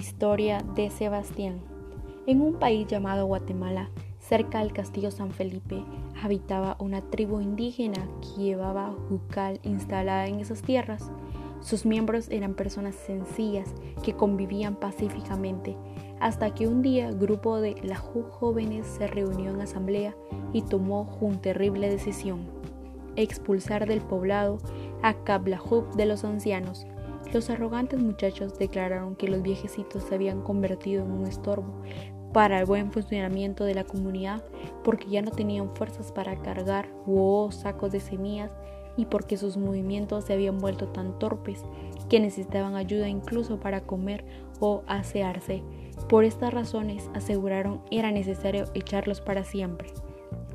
Historia 0.00 0.64
de 0.74 0.88
Sebastián. 0.88 1.60
En 2.26 2.40
un 2.40 2.54
país 2.54 2.86
llamado 2.86 3.26
Guatemala, 3.26 3.90
cerca 4.18 4.60
del 4.60 4.72
castillo 4.72 5.10
San 5.10 5.30
Felipe, 5.30 5.84
habitaba 6.22 6.76
una 6.78 7.02
tribu 7.02 7.42
indígena 7.42 8.08
que 8.22 8.44
llevaba 8.44 8.94
jucal 9.10 9.60
instalada 9.62 10.26
en 10.26 10.40
esas 10.40 10.62
tierras. 10.62 11.12
Sus 11.60 11.84
miembros 11.84 12.30
eran 12.30 12.54
personas 12.54 12.94
sencillas 12.94 13.74
que 14.02 14.14
convivían 14.14 14.74
pacíficamente, 14.74 15.76
hasta 16.18 16.54
que 16.54 16.66
un 16.66 16.80
día 16.80 17.10
grupo 17.10 17.60
de 17.60 17.74
Lahu 17.82 18.22
jóvenes 18.22 18.86
se 18.86 19.06
reunió 19.06 19.50
en 19.50 19.60
asamblea 19.60 20.14
y 20.54 20.62
tomó 20.62 21.14
una 21.20 21.42
terrible 21.42 21.90
decisión, 21.90 22.46
expulsar 23.16 23.86
del 23.86 24.00
poblado 24.00 24.56
a 25.02 25.12
Kablahub 25.12 25.94
de 25.94 26.06
los 26.06 26.24
ancianos, 26.24 26.86
los 27.32 27.50
arrogantes 27.50 28.00
muchachos 28.00 28.58
declararon 28.58 29.14
que 29.16 29.28
los 29.28 29.42
viejecitos 29.42 30.04
se 30.04 30.14
habían 30.14 30.42
convertido 30.42 31.04
en 31.04 31.12
un 31.12 31.26
estorbo 31.26 31.74
para 32.32 32.60
el 32.60 32.66
buen 32.66 32.92
funcionamiento 32.92 33.64
de 33.64 33.74
la 33.74 33.84
comunidad 33.84 34.44
porque 34.84 35.08
ya 35.08 35.22
no 35.22 35.30
tenían 35.30 35.74
fuerzas 35.74 36.12
para 36.12 36.36
cargar 36.36 36.88
o 37.06 37.50
sacos 37.50 37.92
de 37.92 38.00
semillas 38.00 38.50
y 38.96 39.06
porque 39.06 39.36
sus 39.36 39.56
movimientos 39.56 40.24
se 40.24 40.32
habían 40.32 40.58
vuelto 40.58 40.88
tan 40.88 41.18
torpes 41.18 41.64
que 42.08 42.20
necesitaban 42.20 42.76
ayuda 42.76 43.08
incluso 43.08 43.58
para 43.58 43.82
comer 43.82 44.24
o 44.58 44.82
asearse. 44.86 45.62
Por 46.08 46.24
estas 46.24 46.52
razones 46.52 47.08
aseguraron 47.14 47.82
era 47.90 48.10
necesario 48.10 48.64
echarlos 48.74 49.20
para 49.20 49.44
siempre. 49.44 49.92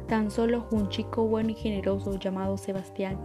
Tan 0.07 0.29
solo 0.29 0.67
un 0.71 0.89
chico 0.89 1.25
bueno 1.25 1.49
y 1.49 1.55
generoso 1.55 2.19
llamado 2.19 2.57
Sebastián 2.57 3.17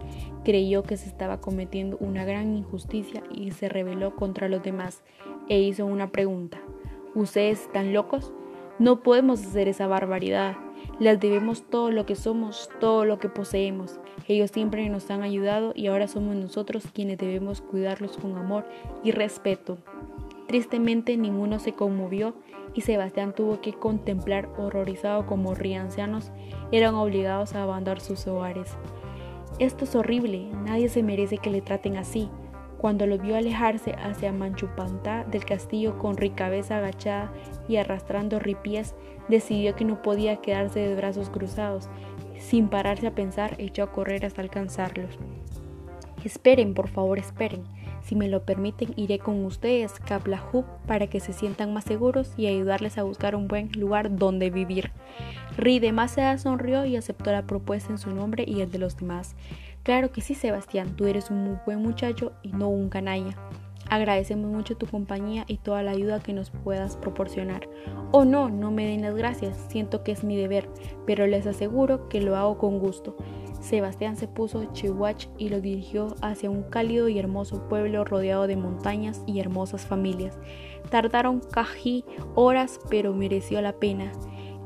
creyó 0.43 0.81
que 0.81 0.97
se 0.97 1.07
estaba 1.07 1.39
cometiendo 1.39 1.97
una 1.99 2.25
gran 2.25 2.55
injusticia 2.57 3.21
y 3.29 3.51
se 3.51 3.69
rebeló 3.69 4.15
contra 4.15 4.49
los 4.49 4.63
demás 4.63 5.03
e 5.47 5.59
hizo 5.59 5.85
una 5.85 6.11
pregunta. 6.11 6.59
¿Ustedes 7.13 7.61
están 7.61 7.93
locos? 7.93 8.33
No 8.79 9.03
podemos 9.03 9.45
hacer 9.45 9.67
esa 9.67 9.85
barbaridad. 9.85 10.55
Les 10.99 11.19
debemos 11.19 11.63
todo 11.69 11.91
lo 11.91 12.07
que 12.07 12.15
somos, 12.15 12.69
todo 12.79 13.05
lo 13.05 13.19
que 13.19 13.29
poseemos. 13.29 13.99
Ellos 14.27 14.49
siempre 14.49 14.89
nos 14.89 15.11
han 15.11 15.21
ayudado 15.21 15.73
y 15.75 15.87
ahora 15.87 16.07
somos 16.07 16.35
nosotros 16.35 16.85
quienes 16.91 17.19
debemos 17.19 17.61
cuidarlos 17.61 18.17
con 18.17 18.35
amor 18.37 18.65
y 19.03 19.11
respeto. 19.11 19.77
Tristemente 20.47 21.15
ninguno 21.15 21.59
se 21.59 21.73
conmovió 21.73 22.33
y 22.73 22.81
Sebastián 22.81 23.33
tuvo 23.33 23.61
que 23.61 23.73
contemplar 23.73 24.49
horrorizado 24.57 25.25
como 25.25 25.53
ancianos 25.53 26.31
eran 26.71 26.95
obligados 26.95 27.55
a 27.55 27.63
abandonar 27.63 27.99
sus 27.99 28.25
hogares. 28.27 28.77
Esto 29.59 29.83
es 29.85 29.95
horrible, 29.95 30.49
nadie 30.65 30.89
se 30.89 31.03
merece 31.03 31.37
que 31.37 31.51
le 31.51 31.61
traten 31.61 31.97
así. 31.97 32.29
Cuando 32.77 33.05
lo 33.05 33.19
vio 33.19 33.35
alejarse 33.35 33.91
hacia 33.91 34.31
Manchupantá 34.31 35.23
del 35.25 35.45
castillo 35.45 35.99
con 35.99 36.17
ricabeza 36.17 36.77
agachada 36.77 37.31
y 37.67 37.75
arrastrando 37.75 38.39
ripies, 38.39 38.95
decidió 39.27 39.75
que 39.75 39.85
no 39.85 40.01
podía 40.01 40.37
quedarse 40.37 40.79
de 40.79 40.95
brazos 40.95 41.29
cruzados. 41.29 41.89
Sin 42.39 42.69
pararse 42.69 43.05
a 43.05 43.13
pensar, 43.13 43.55
echó 43.59 43.83
a 43.83 43.91
correr 43.91 44.25
hasta 44.25 44.41
alcanzarlos. 44.41 45.19
Esperen, 46.23 46.73
por 46.73 46.87
favor, 46.87 47.19
esperen. 47.19 47.63
Si 48.03 48.15
me 48.15 48.27
lo 48.27 48.43
permiten, 48.43 48.93
iré 48.95 49.19
con 49.19 49.45
ustedes, 49.45 49.93
Kaplahub, 49.99 50.65
para 50.87 51.07
que 51.07 51.19
se 51.19 51.33
sientan 51.33 51.73
más 51.73 51.85
seguros 51.85 52.33
y 52.37 52.47
ayudarles 52.47 52.97
a 52.97 53.03
buscar 53.03 53.35
un 53.35 53.47
buen 53.47 53.71
lugar 53.73 54.15
donde 54.15 54.49
vivir. 54.49 54.91
Ri 55.57 55.79
de 55.79 55.93
sonrió 56.37 56.85
y 56.85 56.95
aceptó 56.95 57.31
la 57.31 57.43
propuesta 57.43 57.91
en 57.91 57.97
su 57.97 58.11
nombre 58.11 58.43
y 58.47 58.61
el 58.61 58.71
de 58.71 58.79
los 58.79 58.97
demás. 58.97 59.35
Claro 59.83 60.11
que 60.11 60.21
sí, 60.21 60.35
Sebastián, 60.35 60.95
tú 60.95 61.05
eres 61.05 61.29
un 61.29 61.59
buen 61.65 61.81
muchacho 61.81 62.33
y 62.43 62.49
no 62.49 62.69
un 62.69 62.89
canalla. 62.89 63.35
Agradecemos 63.91 64.49
mucho 64.49 64.77
tu 64.77 64.87
compañía 64.87 65.43
y 65.49 65.57
toda 65.57 65.83
la 65.83 65.91
ayuda 65.91 66.21
que 66.21 66.31
nos 66.31 66.49
puedas 66.49 66.95
proporcionar. 66.95 67.67
Oh 68.13 68.23
no, 68.23 68.47
no 68.47 68.71
me 68.71 68.85
den 68.85 69.01
las 69.01 69.13
gracias, 69.13 69.57
siento 69.67 70.01
que 70.01 70.13
es 70.13 70.23
mi 70.23 70.37
deber, 70.37 70.69
pero 71.05 71.27
les 71.27 71.45
aseguro 71.45 72.07
que 72.07 72.21
lo 72.21 72.37
hago 72.37 72.57
con 72.57 72.79
gusto. 72.79 73.17
Sebastián 73.59 74.15
se 74.15 74.29
puso 74.29 74.71
chihuach 74.71 75.25
y 75.37 75.49
lo 75.49 75.59
dirigió 75.59 76.15
hacia 76.21 76.49
un 76.49 76.63
cálido 76.63 77.09
y 77.09 77.19
hermoso 77.19 77.67
pueblo 77.67 78.05
rodeado 78.05 78.47
de 78.47 78.55
montañas 78.55 79.23
y 79.27 79.41
hermosas 79.41 79.85
familias. 79.85 80.39
Tardaron 80.89 81.41
casi 81.41 82.05
horas, 82.33 82.79
pero 82.89 83.13
mereció 83.13 83.61
la 83.61 83.73
pena. 83.73 84.13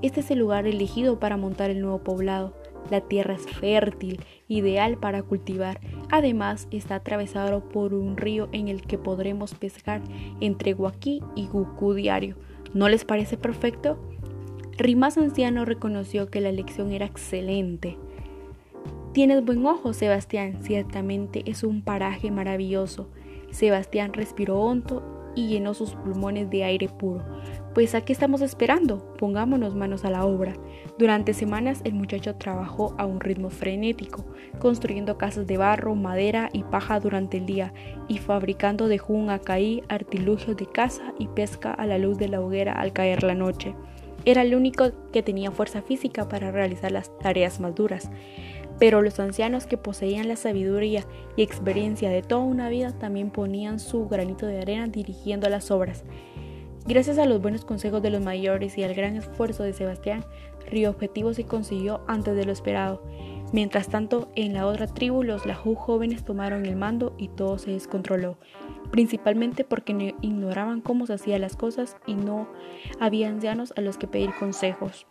Este 0.03 0.19
es 0.19 0.29
el 0.29 0.37
lugar 0.37 0.67
elegido 0.67 1.19
para 1.19 1.35
montar 1.35 1.71
el 1.71 1.81
nuevo 1.81 2.03
poblado. 2.03 2.53
La 2.91 3.01
tierra 3.01 3.33
es 3.33 3.47
fértil, 3.47 4.23
ideal 4.47 4.97
para 4.97 5.23
cultivar. 5.23 5.79
Además, 6.09 6.67
está 6.71 6.95
atravesado 6.95 7.67
por 7.69 7.93
un 7.93 8.17
río 8.17 8.49
en 8.51 8.67
el 8.67 8.81
que 8.81 8.97
podremos 8.97 9.53
pescar 9.53 10.01
entre 10.39 10.73
Guaquí 10.73 11.21
y 11.35 11.47
Gucú 11.47 11.93
diario. 11.93 12.35
¿No 12.73 12.89
les 12.89 13.05
parece 13.05 13.37
perfecto? 13.37 13.97
Rimas 14.77 15.17
anciano 15.17 15.63
reconoció 15.63 16.29
que 16.29 16.41
la 16.41 16.49
elección 16.49 16.91
era 16.91 17.05
excelente. 17.05 17.97
Tienes 19.13 19.45
buen 19.45 19.65
ojo, 19.65 19.93
Sebastián. 19.93 20.57
Ciertamente 20.61 21.43
es 21.45 21.63
un 21.63 21.81
paraje 21.81 22.31
maravilloso. 22.31 23.07
Sebastián 23.51 24.11
respiró 24.11 24.59
hondo 24.59 25.31
y 25.35 25.47
llenó 25.47 25.73
sus 25.73 25.95
pulmones 25.95 26.49
de 26.49 26.65
aire 26.65 26.89
puro. 26.89 27.23
Pues 27.75 27.93
¿a 27.93 27.99
qué 27.99 28.13
estamos 28.13 28.39
esperando? 28.39 29.13
Pongámonos 29.19 29.75
manos 29.75 30.05
a 30.05 30.09
la 30.09 30.23
obra. 30.23 30.53
Durante 30.97 31.33
semanas 31.33 31.81
el 31.83 31.93
muchacho 31.93 32.35
trabajó 32.35 32.95
a 32.97 33.05
un 33.05 33.19
ritmo 33.19 33.49
frenético, 33.49 34.23
construyendo 34.59 35.17
casas 35.17 35.45
de 35.45 35.57
barro, 35.57 35.93
madera 35.93 36.49
y 36.53 36.63
paja 36.63 37.01
durante 37.01 37.35
el 37.35 37.45
día 37.45 37.73
y 38.07 38.19
fabricando 38.19 38.87
de 38.87 38.97
juncaí 38.97 39.83
artilugios 39.89 40.55
de 40.55 40.67
caza 40.67 41.13
y 41.19 41.27
pesca 41.27 41.73
a 41.73 41.85
la 41.85 41.97
luz 41.97 42.17
de 42.17 42.29
la 42.29 42.39
hoguera 42.39 42.71
al 42.71 42.93
caer 42.93 43.23
la 43.23 43.35
noche. 43.35 43.75
Era 44.23 44.43
el 44.43 44.55
único 44.55 44.93
que 45.11 45.21
tenía 45.21 45.51
fuerza 45.51 45.81
física 45.81 46.29
para 46.29 46.51
realizar 46.51 46.93
las 46.93 47.11
tareas 47.19 47.59
más 47.59 47.75
duras. 47.75 48.09
Pero 48.79 49.01
los 49.01 49.19
ancianos 49.19 49.67
que 49.67 49.77
poseían 49.77 50.29
la 50.29 50.37
sabiduría 50.37 51.03
y 51.35 51.43
experiencia 51.43 52.09
de 52.09 52.21
toda 52.21 52.41
una 52.41 52.69
vida 52.69 52.97
también 52.97 53.31
ponían 53.31 53.79
su 53.79 54.07
granito 54.07 54.45
de 54.45 54.61
arena 54.61 54.87
dirigiendo 54.87 55.49
las 55.49 55.71
obras. 55.71 56.05
Gracias 56.87 57.17
a 57.17 57.25
los 57.25 57.41
buenos 57.41 57.65
consejos 57.65 58.03
de 58.03 58.11
los 58.11 58.21
mayores 58.21 58.77
y 58.77 58.83
al 58.83 58.93
gran 58.93 59.15
esfuerzo 59.15 59.63
de 59.63 59.73
Sebastián, 59.73 60.23
Río 60.69 60.91
Objetivo 60.91 61.33
se 61.33 61.43
consiguió 61.43 62.01
antes 62.07 62.35
de 62.35 62.45
lo 62.45 62.51
esperado. 62.51 63.01
Mientras 63.51 63.87
tanto, 63.87 64.29
en 64.35 64.53
la 64.53 64.67
otra 64.67 64.85
tribu 64.85 65.23
los 65.23 65.47
Lahu 65.47 65.73
jóvenes 65.73 66.23
tomaron 66.23 66.63
el 66.67 66.75
mando 66.75 67.15
y 67.17 67.29
todo 67.29 67.57
se 67.57 67.71
descontroló, 67.71 68.37
principalmente 68.91 69.63
porque 69.63 70.13
ignoraban 70.21 70.81
cómo 70.81 71.07
se 71.07 71.13
hacían 71.13 71.41
las 71.41 71.55
cosas 71.55 71.97
y 72.05 72.13
no 72.13 72.47
había 72.99 73.29
ancianos 73.29 73.73
a 73.75 73.81
los 73.81 73.97
que 73.97 74.05
pedir 74.05 74.29
consejos. 74.37 75.07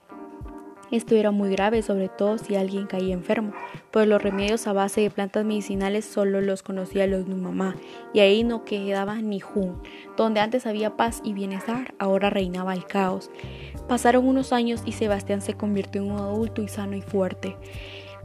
Esto 0.95 1.17
era 1.17 1.33
muy 1.33 1.51
grave, 1.51 1.83
sobre 1.83 2.09
todo 2.09 2.39
si 2.39 2.55
alguien 2.55 2.87
caía 2.87 3.15
enfermo, 3.15 3.53
pues 3.91 4.07
los 4.07 4.23
remedios 4.23 4.69
a 4.69 4.73
base 4.73 5.01
de 5.01 5.11
plantas 5.11 5.45
medicinales 5.45 6.05
solo 6.05 6.41
los 6.41 6.63
conocía 6.63 7.09
los 7.09 7.27
mamá, 7.27 7.75
y 8.13 8.21
ahí 8.21 8.45
no 8.45 8.65
quedaba 8.65 9.21
ni 9.21 9.41
jun. 9.41 9.83
Donde 10.17 10.39
antes 10.39 10.69
había 10.69 10.97
paz 10.97 11.21
y 11.25 11.33
bienestar, 11.33 11.97
ahora 11.99 12.31
reinaba 12.31 12.75
el 12.75 12.87
caos. 12.87 13.33
Pasaron 13.89 14.25
unos 14.25 14.53
años 14.53 14.85
y 14.87 14.93
Sebastián 14.93 15.41
se 15.41 15.55
convirtió 15.55 16.01
en 16.01 16.13
un 16.13 16.21
adulto 16.21 16.63
y 16.63 16.69
sano 16.69 16.95
y 16.95 17.03
fuerte. 17.03 17.57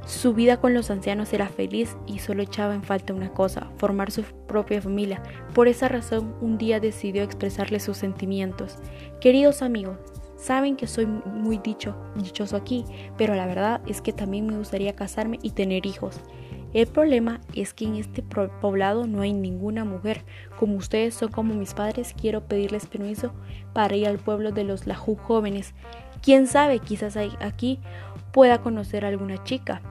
Su 0.06 0.36
vida 0.36 0.58
con 0.62 0.76
los 0.76 0.92
ancianos 0.92 1.34
era 1.34 1.50
feliz 1.50 1.98
y 2.06 2.20
solo 2.20 2.44
echaba 2.44 2.76
en 2.76 2.84
falta 2.84 3.16
una 3.16 3.34
cosa, 3.34 3.72
formar 3.78 4.12
su 4.12 4.22
propia 4.48 4.80
familia. 4.80 5.24
Por 5.56 5.68
esa 5.68 5.88
razón, 5.88 6.36
un 6.40 6.60
día 6.60 6.80
decidió 6.80 7.24
expresarle 7.24 7.80
sus 7.80 7.98
sentimientos. 7.98 8.76
Queridos 9.20 9.64
amigos, 9.64 9.98
Saben 10.40 10.78
que 10.78 10.88
soy 10.88 11.06
muy 11.06 11.58
dicho, 11.58 11.98
dichoso 12.16 12.56
aquí, 12.56 12.86
pero 13.18 13.36
la 13.36 13.46
verdad 13.46 13.82
es 13.88 14.02
que 14.02 14.14
también 14.14 14.48
me 14.48 14.58
gustaría 14.58 14.96
casarme 14.96 15.38
y 15.44 15.52
tener 15.52 15.86
hijos. 15.86 16.22
El 16.74 16.88
problema 16.88 17.42
es 17.56 17.74
que 17.74 17.84
en 17.84 17.96
este 17.96 18.22
poblado 18.22 19.06
no 19.06 19.22
hay 19.22 19.34
ninguna 19.34 19.84
mujer. 19.84 20.24
Como 20.58 20.78
ustedes 20.78 21.14
son 21.14 21.30
como 21.30 21.56
mis 21.56 21.74
padres, 21.74 22.16
quiero 22.20 22.46
pedirles 22.46 22.86
permiso 22.86 23.34
para 23.74 23.98
ir 23.98 24.08
al 24.08 24.18
pueblo 24.18 24.52
de 24.54 24.64
los 24.64 24.88
Lahu 24.88 25.18
jóvenes. 25.18 25.74
Quién 26.22 26.48
sabe, 26.48 26.80
quizás 26.80 27.18
aquí 27.18 27.80
pueda 28.32 28.62
conocer 28.62 29.04
a 29.04 29.10
alguna 29.10 29.44
chica. 29.44 29.82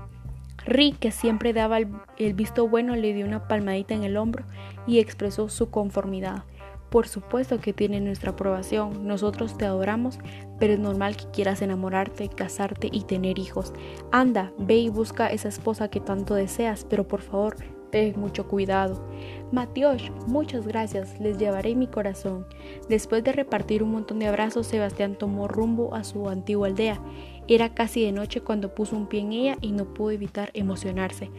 Ri, 0.64 0.93
que 0.93 1.11
siempre 1.11 1.52
daba 1.52 1.78
el 1.78 2.34
visto 2.34 2.67
bueno, 2.69 2.96
le 2.96 3.12
dio 3.12 3.26
una 3.26 3.49
palmadita 3.49 3.94
en 3.94 4.05
el 4.05 4.17
hombro 4.17 4.44
y 4.87 4.99
expresó 4.99 5.50
su 5.50 5.70
conformidad. 5.70 6.44
Por 6.90 7.06
supuesto 7.06 7.61
que 7.61 7.75
tiene 7.75 8.00
nuestra 8.00 8.31
aprobación, 8.31 9.06
nosotros 9.06 9.58
te 9.58 9.67
adoramos, 9.67 10.19
pero 10.58 10.73
es 10.73 10.79
normal 10.79 11.17
que 11.17 11.26
quieras 11.31 11.61
enamorarte, 11.61 12.29
casarte 12.29 12.88
y 12.90 13.02
tener 13.02 13.38
hijos. 13.38 13.75
Anda, 14.11 14.52
ve 14.58 14.76
y 14.76 14.88
busca 14.88 15.26
esa 15.29 15.49
esposa 15.49 15.88
que 15.88 16.00
tanto 16.00 16.35
deseas, 16.35 16.87
pero 16.88 17.06
por 17.06 17.20
favor, 17.20 17.56
ten 17.90 18.19
mucho 18.19 18.49
cuidado. 18.49 19.06
Matiosh, 19.52 20.11
muchas 20.26 20.67
gracias, 20.67 21.20
les 21.20 21.37
llevaré 21.37 21.75
mi 21.75 21.87
corazón. 21.88 22.46
Después 22.88 23.23
de 23.23 23.32
repartir 23.32 23.82
un 23.82 23.93
montón 23.93 24.19
de 24.19 24.26
abrazos, 24.26 24.67
Sebastián 24.67 25.17
tomó 25.17 25.46
rumbo 25.46 25.94
a 25.94 26.05
su 26.05 26.29
antigua 26.29 26.69
aldea. 26.69 27.00
Era 27.49 27.75
casi 27.75 28.05
de 28.05 28.12
noche 28.12 28.40
cuando 28.40 28.75
puso 28.75 28.96
un 28.96 29.06
pie 29.08 29.20
en 29.20 29.32
ella 29.32 29.56
y 29.61 29.73
no 29.73 29.93
pudo 29.93 30.11
evitar 30.11 30.50
emocionarse. 30.55 31.31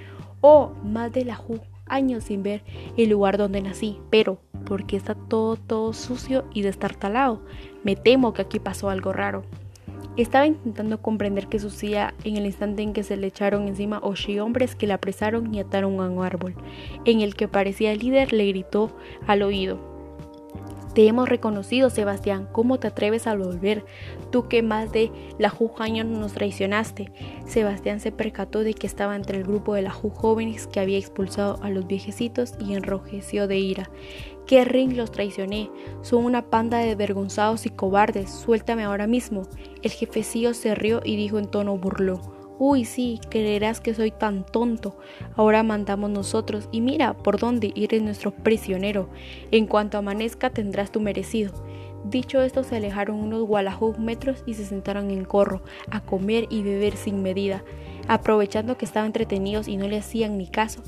Oh, 0.42 0.72
más 0.84 1.12
de 1.12 1.26
la 1.26 1.36
ju, 1.36 1.60
años 1.86 2.26
sin 2.26 2.44
ver 2.44 2.64
el 2.98 3.10
lugar 3.10 3.38
donde 3.38 3.62
nací, 3.62 4.00
pero 4.10 4.40
porque 4.70 4.96
está 4.96 5.16
todo, 5.16 5.58
todo 5.58 5.92
sucio 5.94 6.46
y 6.54 6.62
destartalado. 6.62 7.42
Me 7.84 7.96
temo 7.96 8.34
que 8.34 8.44
aquí 8.44 8.60
pasó 8.60 8.90
algo 8.90 9.12
raro. 9.12 9.44
Estaba 10.16 10.46
intentando 10.46 11.02
comprender 11.02 11.48
qué 11.48 11.60
sucedía 11.60 12.14
en 12.24 12.38
el 12.38 12.46
instante 12.46 12.84
en 12.84 12.94
que 12.94 13.04
se 13.04 13.18
le 13.18 13.28
echaron 13.28 13.68
encima 13.68 14.00
ocho 14.04 14.32
hombres 14.46 14.76
que 14.76 14.86
la 14.86 14.96
apresaron 14.96 15.54
y 15.54 15.60
ataron 15.60 16.00
a 16.00 16.10
un 16.10 16.24
árbol, 16.24 16.56
en 17.06 17.22
el 17.22 17.36
que 17.36 17.48
parecía 17.48 17.92
el 17.92 18.00
líder 18.00 18.32
le 18.32 18.48
gritó 18.48 18.96
al 19.28 19.42
oído. 19.42 19.89
Te 20.94 21.06
hemos 21.06 21.30
reconocido, 21.30 21.92
Sebastián. 21.92 22.48
¿Cómo 22.52 22.80
te 22.80 22.88
atreves 22.88 23.28
a 23.28 23.36
volver? 23.36 23.86
Tú 24.32 24.48
que 24.48 24.64
más 24.64 24.92
de 24.92 25.12
la 25.38 25.50
Ju 25.50 25.72
años 25.78 26.08
nos 26.08 26.34
traicionaste. 26.34 27.12
Sebastián 27.46 28.00
se 28.00 28.12
percató 28.12 28.64
de 28.64 28.74
que 28.74 28.88
estaba 28.88 29.16
entre 29.16 29.38
el 29.38 29.44
grupo 29.44 29.76
de 29.76 29.84
la 29.84 29.92
Ju 29.92 30.10
jóvenes 30.10 30.66
que 30.66 30.80
había 30.80 30.98
expulsado 30.98 31.60
a 31.62 31.70
los 31.70 31.86
viejecitos 31.86 32.54
y 32.60 32.74
enrojeció 32.74 33.48
de 33.48 33.60
ira. 33.60 33.90
¿Qué 34.48 34.66
ring 34.66 34.98
los 34.98 35.12
traicioné? 35.12 35.70
Son 36.02 36.26
una 36.26 36.50
panda 36.50 36.80
de 36.80 36.96
vergonzados 36.96 37.68
y 37.68 37.70
cobardes. 37.70 38.32
Suéltame 38.32 38.84
ahora 38.84 39.06
mismo. 39.06 39.44
El 39.84 39.92
jefecillo 39.92 40.56
se 40.56 40.74
rió 40.74 41.02
y 41.06 41.18
dijo 41.18 41.38
en 41.38 41.46
tono 41.46 41.78
burlón. 41.78 42.39
Uy, 42.62 42.84
sí, 42.84 43.22
creerás 43.30 43.80
que 43.80 43.94
soy 43.94 44.12
tan 44.12 44.46
tonto. 44.46 44.98
Ahora 45.38 45.64
mandamos 45.64 46.10
nosotros 46.10 46.68
y 46.74 46.82
mira 46.82 47.14
por 47.14 47.40
dónde 47.40 47.72
eres 47.74 48.02
nuestro 48.02 48.32
prisionero. 48.32 49.10
En 49.52 49.66
cuanto 49.66 49.98
amanezca 49.98 50.50
tendrás 50.50 50.92
tu 50.92 51.00
merecido. 51.00 51.54
Dicho 52.04 52.42
esto, 52.42 52.64
se 52.66 52.76
alejaron 52.76 53.18
unos 53.18 53.44
gualajos 53.44 53.98
metros 53.98 54.44
y 54.46 54.56
se 54.56 54.66
sentaron 54.66 55.10
en 55.10 55.24
corro, 55.24 55.62
a 55.90 56.02
comer 56.02 56.48
y 56.50 56.62
beber 56.62 56.98
sin 56.98 57.24
medida. 57.24 57.64
Aprovechando 58.10 58.78
que 58.78 58.84
estaban 58.84 59.08
entretenidos 59.08 59.70
y 59.70 59.78
no 59.78 59.88
le 59.88 59.98
hacían 59.98 60.38
ni 60.38 60.48
caso, 60.48 60.84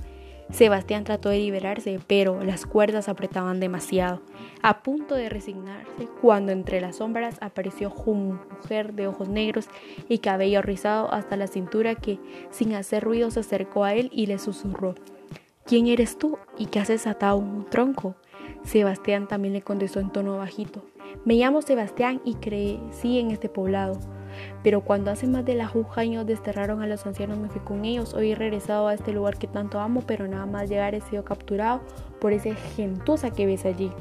Sebastián 0.51 1.05
trató 1.05 1.29
de 1.29 1.39
liberarse, 1.39 1.99
pero 2.07 2.43
las 2.43 2.65
cuerdas 2.65 3.07
apretaban 3.07 3.59
demasiado. 3.59 4.21
A 4.61 4.83
punto 4.83 5.15
de 5.15 5.29
resignarse, 5.29 6.07
cuando 6.21 6.51
entre 6.51 6.81
las 6.81 6.97
sombras 6.97 7.37
apareció 7.41 7.93
una 8.05 8.41
mujer 8.51 8.93
de 8.93 9.07
ojos 9.07 9.29
negros 9.29 9.69
y 10.09 10.19
cabello 10.19 10.61
rizado 10.61 11.11
hasta 11.13 11.37
la 11.37 11.47
cintura 11.47 11.95
que, 11.95 12.19
sin 12.51 12.73
hacer 12.75 13.03
ruido, 13.03 13.31
se 13.31 13.39
acercó 13.39 13.85
a 13.85 13.93
él 13.93 14.09
y 14.13 14.25
le 14.25 14.39
susurró. 14.39 14.95
¿Quién 15.65 15.87
eres 15.87 16.17
tú 16.17 16.37
y 16.57 16.65
qué 16.65 16.79
haces 16.79 17.07
atado 17.07 17.37
a 17.37 17.39
un 17.39 17.69
tronco? 17.69 18.15
Sebastián 18.63 19.27
también 19.27 19.53
le 19.53 19.61
contestó 19.61 19.99
en 19.99 20.11
tono 20.11 20.37
bajito. 20.37 20.83
Me 21.23 21.35
llamo 21.35 21.61
Sebastián 21.61 22.21
y 22.25 22.35
crecí 22.35 23.19
en 23.19 23.31
este 23.31 23.47
poblado. 23.47 23.99
Pero 24.63 24.81
cuando 24.81 25.11
hace 25.11 25.27
más 25.27 25.45
de 25.45 25.55
la 25.55 25.71
años 25.95 26.25
desterraron 26.25 26.81
a 26.81 26.87
los 26.87 27.05
ancianos 27.05 27.37
me 27.37 27.49
fui 27.49 27.61
con 27.61 27.85
ellos. 27.85 28.13
Hoy 28.13 28.31
he 28.31 28.35
regresado 28.35 28.87
a 28.87 28.93
este 28.93 29.11
lugar 29.11 29.37
que 29.37 29.47
tanto 29.47 29.79
amo, 29.79 30.03
pero 30.05 30.27
nada 30.27 30.45
más 30.45 30.69
llegar 30.69 30.95
he 30.95 31.01
sido 31.01 31.23
capturado 31.23 31.81
por 32.19 32.33
ese 32.33 32.53
gentuza 32.53 33.31
que 33.31 33.45
ves 33.45 33.65
allí. 33.65 33.91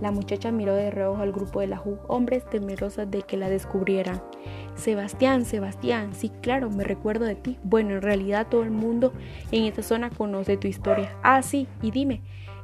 La 0.00 0.10
muchacha 0.10 0.50
miró 0.50 0.74
de 0.74 0.90
reojo 0.90 1.22
al 1.22 1.32
grupo 1.32 1.60
de 1.60 1.68
la 1.68 1.82
hombres 2.06 2.44
temerosos 2.48 3.10
de 3.10 3.22
que 3.22 3.36
la 3.36 3.48
descubrieran. 3.48 4.22
Sebastián, 4.74 5.44
Sebastián, 5.44 6.14
sí, 6.14 6.30
claro, 6.40 6.70
me 6.70 6.84
recuerdo 6.84 7.24
de 7.24 7.34
ti. 7.34 7.58
Bueno, 7.64 7.94
en 7.94 8.02
realidad 8.02 8.46
todo 8.48 8.62
el 8.62 8.70
mundo 8.70 9.12
en 9.50 9.64
esta 9.64 9.82
zona 9.82 10.10
conoce 10.10 10.56
tu 10.56 10.68
historia. 10.68 11.16
Ah, 11.22 11.42
sí, 11.42 11.66
y 11.82 11.90
dime, 11.90 12.22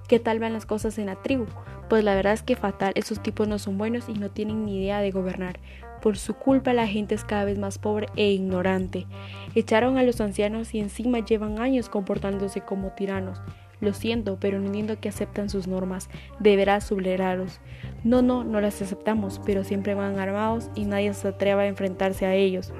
¿qué 0.09 0.21
tal 0.21 0.39
van 0.39 0.53
las 0.53 0.67
cosas 0.67 0.99
en 0.99 1.07
la 1.07 1.17
tribu? 1.17 1.47
Pues 1.89 2.05
la 2.05 2.15
verdad 2.15 2.33
es 2.33 2.43
que 2.43 2.57
fatal, 2.57 2.93
esos 2.95 3.21
tipos 3.21 3.49
no 3.49 3.59
son 3.59 3.79
buenos 3.79 4.09
y 4.09 4.15
no 4.15 4.31
tienen 4.31 4.65
ni 4.65 4.79
idea 4.79 5.01
de 5.01 5.11
gobernar. 5.11 5.59
Por 6.05 6.19
su 6.19 6.35
culpa 6.35 6.75
la 6.75 6.87
gente 6.87 7.15
es 7.15 7.25
cada 7.25 7.47
vez 7.47 7.59
más 7.59 7.79
pobre 7.79 8.09
e 8.15 8.31
ignorante. 8.31 9.07
Echaron 9.55 9.97
a 9.97 10.03
los 10.03 10.21
ancianos 10.21 10.75
y 10.75 10.81
encima 10.81 11.21
llevan 11.21 11.59
años 11.59 11.89
comportándose 11.89 12.61
como 12.61 12.91
tiranos. 12.91 13.41
Lo 13.81 13.95
siento, 13.95 14.37
pero 14.39 14.61
no 14.61 14.67
entiendo 14.67 15.01
que 15.01 15.09
aceptan 15.09 15.49
sus 15.49 15.67
normas. 15.67 16.11
Deberás 16.41 16.85
sublerarlos. 16.85 17.59
No, 18.03 18.21
no, 18.21 18.45
no 18.45 18.61
las 18.61 18.83
aceptamos, 18.83 19.41
pero 19.47 19.65
siempre 19.65 19.95
van 19.95 20.19
armados 20.19 20.69
y 20.75 20.85
nadie 20.85 21.15
se 21.15 21.29
atreve 21.29 21.63
a 21.63 21.69
enfrentarse 21.69 22.27
a 22.27 22.35
ellos. 22.35 22.75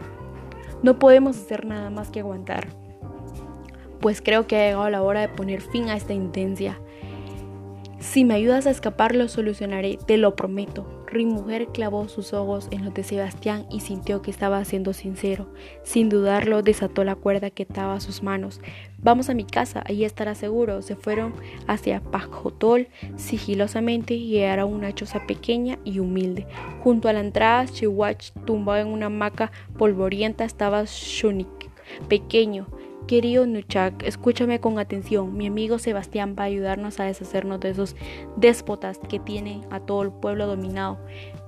No 0.83 0.99
podemos 0.99 1.39
hacer 1.39 1.65
nada 1.65 1.89
más 1.89 2.11
que 2.11 2.21
aguantar. 2.21 2.69
Pues 4.01 4.21
creo 4.21 4.47
que 4.47 4.57
ha 4.57 4.67
llegado 4.67 4.91
la 4.91 5.01
hora 5.01 5.23
de 5.23 5.29
poner 5.31 5.63
fin 5.63 5.89
a 5.89 5.97
esta 5.97 6.13
intensia. 6.13 6.79
Si 8.01 8.27
me 8.27 8.35
ayudas 8.35 8.67
a 8.67 8.71
escapar 8.71 9.15
lo 9.15 9.29
solucionaré, 9.29 9.99
te 10.07 10.19
lo 10.19 10.37
prometo. 10.37 11.04
Mujer 11.23 11.69
clavó 11.69 12.09
sus 12.09 12.33
ojos 12.33 12.67
en 12.73 12.85
los 12.85 12.93
de 12.93 13.05
Sebastián 13.05 13.67
y 13.71 13.81
sintió 13.81 14.21
que 14.21 14.33
estaba 14.33 14.65
siendo 14.65 14.93
sincero. 14.93 15.49
Sin 15.85 16.09
dudarlo, 16.09 16.63
desató 16.63 17.05
la 17.05 17.15
cuerda 17.15 17.51
que 17.51 17.63
ataba 17.63 17.95
a 17.95 18.01
sus 18.01 18.25
manos. 18.25 18.61
Vamos 18.99 19.31
a 19.31 19.35
mi 19.35 19.45
casa, 19.45 19.85
allí 19.87 20.05
estará 20.05 20.35
seguro. 20.35 20.83
Se 20.83 20.97
fueron 20.97 21.35
hacia 21.69 22.01
Pajotol 22.01 22.89
sigilosamente 23.17 24.15
y 24.15 24.27
llegaron 24.27 24.73
a 24.73 24.77
una 24.77 24.95
choza 24.95 25.25
pequeña 25.27 25.79
y 25.85 26.01
humilde. 26.01 26.47
Junto 26.83 27.09
a 27.09 27.13
la 27.13 27.21
entrada, 27.21 27.67
Chihuach, 27.67 28.33
tumbado 28.45 28.81
en 28.81 28.89
una 28.89 29.07
hamaca 29.07 29.53
polvorienta, 29.79 30.45
estaba 30.45 30.85
Shunik, 30.85 31.71
pequeño, 32.09 32.67
Querido 33.07 33.45
Nuchak, 33.47 34.03
escúchame 34.03 34.61
con 34.61 34.79
atención. 34.79 35.37
Mi 35.37 35.47
amigo 35.47 35.79
Sebastián 35.79 36.35
va 36.39 36.45
a 36.45 36.47
ayudarnos 36.47 37.01
a 37.01 37.05
deshacernos 37.05 37.61
de 37.61 37.69
esos 37.69 37.97
déspotas 38.37 38.99
que 38.99 39.19
tienen 39.19 39.61
a 39.71 39.79
todo 39.81 40.01
el 40.01 40.11
pueblo 40.11 40.47
dominado. 40.47 40.99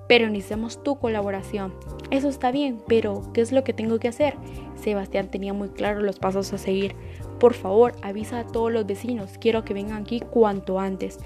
Pero 0.06 0.28
necesitamos 0.28 0.82
tu 0.82 0.98
colaboración. 0.98 1.72
Eso 2.10 2.28
está 2.28 2.50
bien, 2.50 2.82
pero 2.86 3.22
¿qué 3.32 3.40
es 3.40 3.52
lo 3.52 3.64
que 3.64 3.72
tengo 3.72 3.98
que 3.98 4.08
hacer? 4.08 4.34
Sebastián 4.74 5.30
tenía 5.30 5.54
muy 5.54 5.70
claro 5.70 6.02
los 6.02 6.18
pasos 6.18 6.52
a 6.52 6.58
seguir. 6.58 6.94
Por 7.40 7.54
favor, 7.54 7.94
avisa 8.02 8.40
a 8.40 8.46
todos 8.46 8.70
los 8.70 8.84
vecinos. 8.84 9.38
Quiero 9.38 9.64
que 9.64 9.72
vengan 9.72 10.02
aquí 10.02 10.20
cuanto 10.20 10.78
antes. 10.78 11.18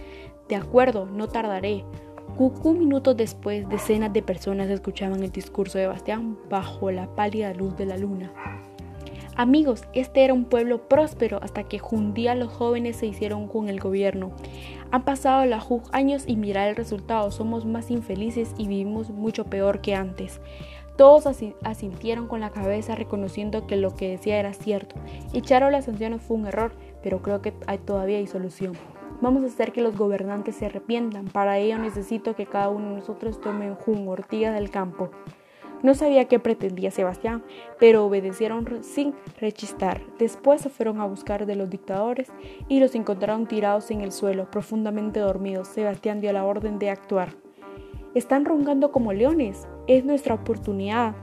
De 0.48 0.54
acuerdo, 0.54 1.06
no 1.06 1.26
tardaré. 1.26 1.84
Un 2.38 2.78
minutos 2.78 3.16
después, 3.16 3.68
decenas 3.68 4.12
de 4.12 4.22
personas 4.22 4.70
escuchaban 4.70 5.24
el 5.24 5.32
discurso 5.32 5.76
de 5.76 5.84
Sebastián 5.84 6.38
bajo 6.48 6.92
la 6.92 7.14
pálida 7.16 7.52
luz 7.52 7.76
de 7.76 7.86
la 7.86 7.98
luna. 7.98 8.32
Amigos, 9.36 9.84
este 9.92 10.24
era 10.24 10.34
un 10.34 10.44
pueblo 10.44 10.88
próspero 10.88 11.38
hasta 11.42 11.64
que 11.64 11.80
un 11.90 12.14
día 12.14 12.34
los 12.34 12.52
jóvenes 12.52 12.96
se 12.96 13.06
hicieron 13.06 13.48
con 13.48 13.68
el 13.68 13.80
gobierno. 13.80 14.32
Han 14.90 15.04
pasado 15.04 15.44
la 15.46 15.64
años 15.92 16.24
y 16.26 16.36
mira 16.36 16.68
el 16.68 16.76
resultado, 16.76 17.30
somos 17.30 17.64
más 17.64 17.90
infelices 17.90 18.54
y 18.58 18.66
vivimos 18.66 19.10
mucho 19.10 19.44
peor 19.44 19.80
que 19.80 19.94
antes. 19.94 20.40
Todos 20.96 21.26
asintieron 21.62 22.26
con 22.26 22.40
la 22.40 22.50
cabeza 22.50 22.94
reconociendo 22.94 23.66
que 23.66 23.76
lo 23.76 23.94
que 23.94 24.10
decía 24.10 24.38
era 24.38 24.52
cierto. 24.52 24.96
Echar 25.32 25.62
a 25.62 25.70
las 25.70 25.86
sanciones 25.86 26.20
fue 26.20 26.36
un 26.36 26.46
error, 26.46 26.72
pero 27.02 27.22
creo 27.22 27.40
que 27.40 27.54
hay, 27.66 27.78
todavía 27.78 28.18
hay 28.18 28.26
solución. 28.26 28.74
Vamos 29.22 29.42
a 29.44 29.46
hacer 29.46 29.72
que 29.72 29.80
los 29.80 29.96
gobernantes 29.96 30.56
se 30.56 30.66
arrepientan. 30.66 31.26
Para 31.26 31.58
ello 31.58 31.78
necesito 31.78 32.34
que 32.34 32.46
cada 32.46 32.68
uno 32.68 32.90
de 32.90 32.96
nosotros 32.96 33.40
tome 33.40 33.74
un 33.86 34.08
ortiga 34.08 34.52
del 34.52 34.70
campo. 34.70 35.10
No 35.82 35.94
sabía 35.94 36.26
qué 36.26 36.38
pretendía 36.38 36.90
Sebastián, 36.90 37.42
pero 37.78 38.04
obedecieron 38.04 38.84
sin 38.84 39.14
rechistar. 39.38 40.02
Después 40.18 40.60
se 40.60 40.68
fueron 40.68 41.00
a 41.00 41.06
buscar 41.06 41.46
de 41.46 41.56
los 41.56 41.70
dictadores 41.70 42.30
y 42.68 42.80
los 42.80 42.94
encontraron 42.94 43.46
tirados 43.46 43.90
en 43.90 44.02
el 44.02 44.12
suelo, 44.12 44.50
profundamente 44.50 45.20
dormidos. 45.20 45.68
Sebastián 45.68 46.20
dio 46.20 46.32
la 46.32 46.44
orden 46.44 46.78
de 46.78 46.90
actuar. 46.90 47.34
Están 48.14 48.44
rongando 48.44 48.92
como 48.92 49.12
leones. 49.12 49.68
Es 49.86 50.04
nuestra 50.04 50.34
oportunidad. 50.34 51.14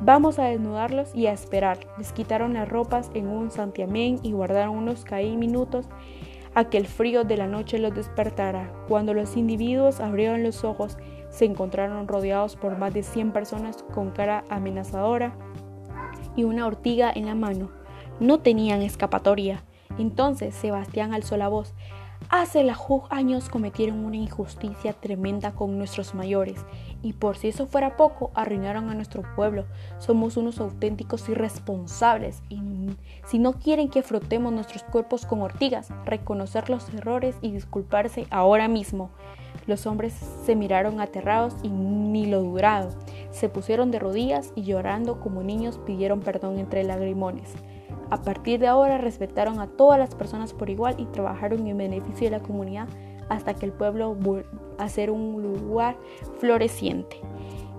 Vamos 0.00 0.38
a 0.38 0.44
desnudarlos 0.44 1.14
y 1.14 1.26
a 1.26 1.32
esperar. 1.32 1.78
Les 1.98 2.12
quitaron 2.12 2.54
las 2.54 2.68
ropas 2.68 3.10
en 3.14 3.26
un 3.26 3.50
santiamén 3.50 4.20
y 4.22 4.32
guardaron 4.32 4.76
unos 4.76 5.04
caí 5.04 5.36
minutos 5.36 5.88
a 6.54 6.70
que 6.70 6.78
el 6.78 6.86
frío 6.86 7.24
de 7.24 7.36
la 7.36 7.46
noche 7.46 7.78
los 7.78 7.94
despertara. 7.94 8.72
Cuando 8.88 9.12
los 9.12 9.36
individuos 9.36 10.00
abrieron 10.00 10.44
los 10.44 10.64
ojos, 10.64 10.96
se 11.30 11.44
encontraron 11.44 12.08
rodeados 12.08 12.56
por 12.56 12.78
más 12.78 12.94
de 12.94 13.02
100 13.02 13.32
personas 13.32 13.82
con 13.94 14.10
cara 14.10 14.44
amenazadora 14.48 15.32
y 16.36 16.44
una 16.44 16.66
ortiga 16.66 17.12
en 17.14 17.26
la 17.26 17.34
mano. 17.34 17.70
No 18.20 18.40
tenían 18.40 18.82
escapatoria. 18.82 19.64
Entonces 19.98 20.54
Sebastián 20.54 21.12
alzó 21.12 21.36
la 21.36 21.48
voz. 21.48 21.74
Hace 22.30 22.62
la 22.62 22.76
años 23.08 23.48
cometieron 23.48 24.04
una 24.04 24.16
injusticia 24.16 24.92
tremenda 24.92 25.52
con 25.52 25.78
nuestros 25.78 26.14
mayores, 26.14 26.58
y 27.02 27.14
por 27.14 27.38
si 27.38 27.48
eso 27.48 27.66
fuera 27.66 27.96
poco, 27.96 28.32
arruinaron 28.34 28.90
a 28.90 28.94
nuestro 28.94 29.22
pueblo. 29.34 29.64
Somos 29.98 30.36
unos 30.36 30.60
auténticos 30.60 31.26
irresponsables, 31.28 32.42
y 32.50 32.60
si 33.24 33.38
no 33.38 33.54
quieren 33.54 33.88
que 33.88 34.02
frotemos 34.02 34.52
nuestros 34.52 34.82
cuerpos 34.82 35.24
con 35.24 35.40
ortigas, 35.40 35.88
reconocer 36.04 36.68
los 36.68 36.92
errores 36.92 37.36
y 37.40 37.52
disculparse 37.52 38.26
ahora 38.30 38.68
mismo. 38.68 39.10
Los 39.68 39.86
hombres 39.86 40.14
se 40.44 40.56
miraron 40.56 40.98
aterrados 40.98 41.54
y 41.62 41.68
ni 41.68 42.24
lo 42.24 42.42
duraron. 42.42 42.88
Se 43.30 43.50
pusieron 43.50 43.90
de 43.90 43.98
rodillas 43.98 44.50
y 44.56 44.62
llorando 44.62 45.20
como 45.20 45.42
niños 45.42 45.78
pidieron 45.84 46.20
perdón 46.20 46.58
entre 46.58 46.84
lagrimones. 46.84 47.54
A 48.08 48.22
partir 48.22 48.60
de 48.60 48.66
ahora 48.66 48.96
respetaron 48.96 49.60
a 49.60 49.66
todas 49.66 49.98
las 49.98 50.14
personas 50.14 50.54
por 50.54 50.70
igual 50.70 50.94
y 50.98 51.04
trabajaron 51.04 51.66
en 51.66 51.76
beneficio 51.76 52.30
de 52.30 52.38
la 52.38 52.42
comunidad 52.42 52.88
hasta 53.28 53.52
que 53.52 53.66
el 53.66 53.72
pueblo 53.72 54.16
a 54.78 54.88
ser 54.88 55.10
un 55.10 55.42
lugar 55.42 55.98
floreciente. 56.38 57.18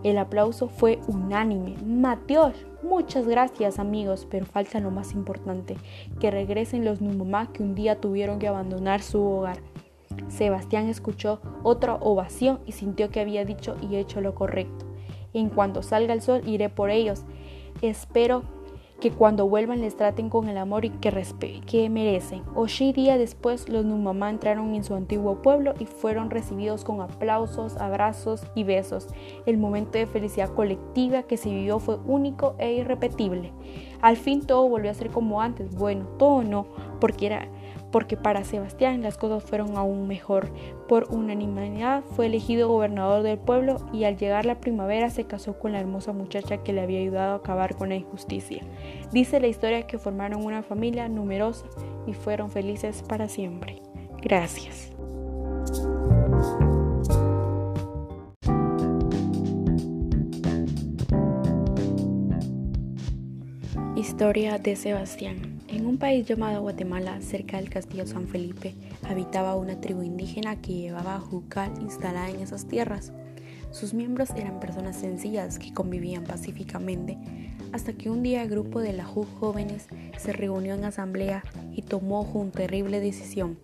El 0.03 0.19
aplauso 0.19 0.69
fue 0.69 0.99
unánime. 1.07 1.75
Mateos, 1.83 2.53
muchas 2.83 3.25
gracias 3.25 3.79
amigos, 3.79 4.27
pero 4.29 4.45
falta 4.45 4.79
lo 4.79 4.91
más 4.91 5.13
importante, 5.13 5.75
que 6.19 6.29
regresen 6.29 6.85
los 6.85 7.01
Numumá 7.01 7.51
que 7.51 7.63
un 7.63 7.73
día 7.73 7.99
tuvieron 7.99 8.37
que 8.37 8.47
abandonar 8.47 9.01
su 9.01 9.23
hogar. 9.23 9.57
Sebastián 10.27 10.87
escuchó 10.87 11.39
otra 11.63 11.95
ovación 11.95 12.59
y 12.65 12.73
sintió 12.73 13.09
que 13.09 13.19
había 13.19 13.45
dicho 13.45 13.75
y 13.81 13.95
hecho 13.95 14.21
lo 14.21 14.35
correcto. 14.35 14.85
En 15.33 15.49
cuanto 15.49 15.83
salga 15.83 16.13
el 16.13 16.21
sol 16.21 16.41
iré 16.45 16.69
por 16.69 16.89
ellos. 16.89 17.23
Espero 17.81 18.43
que 18.99 19.11
cuando 19.11 19.47
vuelvan 19.47 19.81
les 19.81 19.95
traten 19.95 20.29
con 20.29 20.49
el 20.49 20.57
amor 20.57 20.83
y 20.83 20.89
que, 20.89 21.61
que 21.65 21.89
merecen. 21.89 22.43
Ocho 22.55 22.91
días 22.91 23.17
después, 23.17 23.69
los 23.69 23.85
Numamá 23.85 24.29
entraron 24.29 24.75
en 24.75 24.83
su 24.83 24.93
antiguo 24.93 25.41
pueblo 25.41 25.73
y 25.79 25.85
fueron 25.85 26.29
recibidos 26.29 26.83
con 26.83 27.01
aplausos, 27.01 27.77
abrazos 27.77 28.43
y 28.55 28.63
besos. 28.63 29.07
El 29.45 29.57
momento 29.57 29.97
de 29.97 30.05
felicidad 30.05 30.53
colectiva 30.53 31.23
que 31.23 31.37
se 31.37 31.49
vivió 31.49 31.79
fue 31.79 31.97
único 32.05 32.55
e 32.57 32.73
irrepetible. 32.73 33.53
Al 34.01 34.17
fin 34.17 34.45
todo 34.45 34.67
volvió 34.67 34.91
a 34.91 34.95
ser 34.95 35.09
como 35.09 35.41
antes. 35.41 35.75
Bueno, 35.75 36.05
todo 36.17 36.43
no, 36.43 36.65
porque 36.99 37.27
era 37.27 37.47
porque 37.91 38.17
para 38.17 38.43
Sebastián 38.43 39.01
las 39.01 39.17
cosas 39.17 39.43
fueron 39.43 39.77
aún 39.77 40.07
mejor. 40.07 40.51
Por 40.87 41.07
unanimidad 41.09 42.03
fue 42.03 42.27
elegido 42.27 42.67
gobernador 42.67 43.23
del 43.23 43.37
pueblo 43.37 43.77
y 43.93 44.03
al 44.03 44.17
llegar 44.17 44.45
la 44.45 44.59
primavera 44.59 45.09
se 45.09 45.25
casó 45.25 45.57
con 45.57 45.71
la 45.71 45.79
hermosa 45.79 46.13
muchacha 46.13 46.63
que 46.63 46.73
le 46.73 46.81
había 46.81 46.99
ayudado 46.99 47.33
a 47.33 47.37
acabar 47.37 47.75
con 47.75 47.89
la 47.89 47.95
injusticia. 47.95 48.63
Dice 49.11 49.39
la 49.39 49.47
historia 49.47 49.87
que 49.87 49.97
formaron 49.97 50.45
una 50.45 50.63
familia 50.63 51.09
numerosa 51.09 51.65
y 52.05 52.13
fueron 52.13 52.49
felices 52.49 53.03
para 53.07 53.27
siempre. 53.27 53.81
Gracias. 54.21 54.91
Historia 63.95 64.57
de 64.57 64.75
Sebastián. 64.75 65.58
En 65.79 65.85
un 65.85 65.97
país 65.97 66.27
llamado 66.27 66.61
Guatemala, 66.61 67.21
cerca 67.21 67.55
del 67.55 67.69
castillo 67.69 68.05
San 68.05 68.27
Felipe, 68.27 68.75
habitaba 69.01 69.55
una 69.55 69.79
tribu 69.79 70.03
indígena 70.03 70.61
que 70.61 70.73
llevaba 70.73 71.21
jucal 71.21 71.71
instalada 71.79 72.29
en 72.29 72.41
esas 72.41 72.67
tierras. 72.67 73.13
Sus 73.71 73.93
miembros 73.93 74.31
eran 74.31 74.59
personas 74.59 74.97
sencillas 74.97 75.57
que 75.57 75.73
convivían 75.73 76.25
pacíficamente, 76.25 77.17
hasta 77.71 77.93
que 77.93 78.09
un 78.09 78.23
día 78.23 78.43
el 78.43 78.49
grupo 78.49 78.81
de 78.81 78.91
Lahu 78.91 79.25
jóvenes 79.39 79.87
se 80.17 80.33
reunió 80.33 80.73
en 80.73 80.83
asamblea 80.83 81.45
y 81.71 81.83
tomó 81.83 82.23
una 82.23 82.51
terrible 82.51 82.99
decisión, 82.99 83.57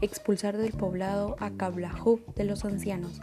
expulsar 0.00 0.56
del 0.56 0.72
poblado 0.72 1.36
a 1.38 1.50
Kablahu 1.50 2.20
de 2.34 2.44
los 2.44 2.64
ancianos. 2.64 3.20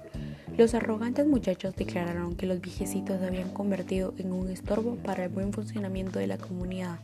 Los 0.55 0.75
arrogantes 0.75 1.25
muchachos 1.25 1.75
declararon 1.75 2.35
que 2.35 2.45
los 2.45 2.61
viejecitos 2.61 3.19
se 3.19 3.25
habían 3.25 3.49
convertido 3.49 4.13
en 4.19 4.31
un 4.31 4.51
estorbo 4.51 4.97
para 4.97 5.23
el 5.23 5.29
buen 5.29 5.51
funcionamiento 5.51 6.19
de 6.19 6.27
la 6.27 6.37
comunidad, 6.37 6.99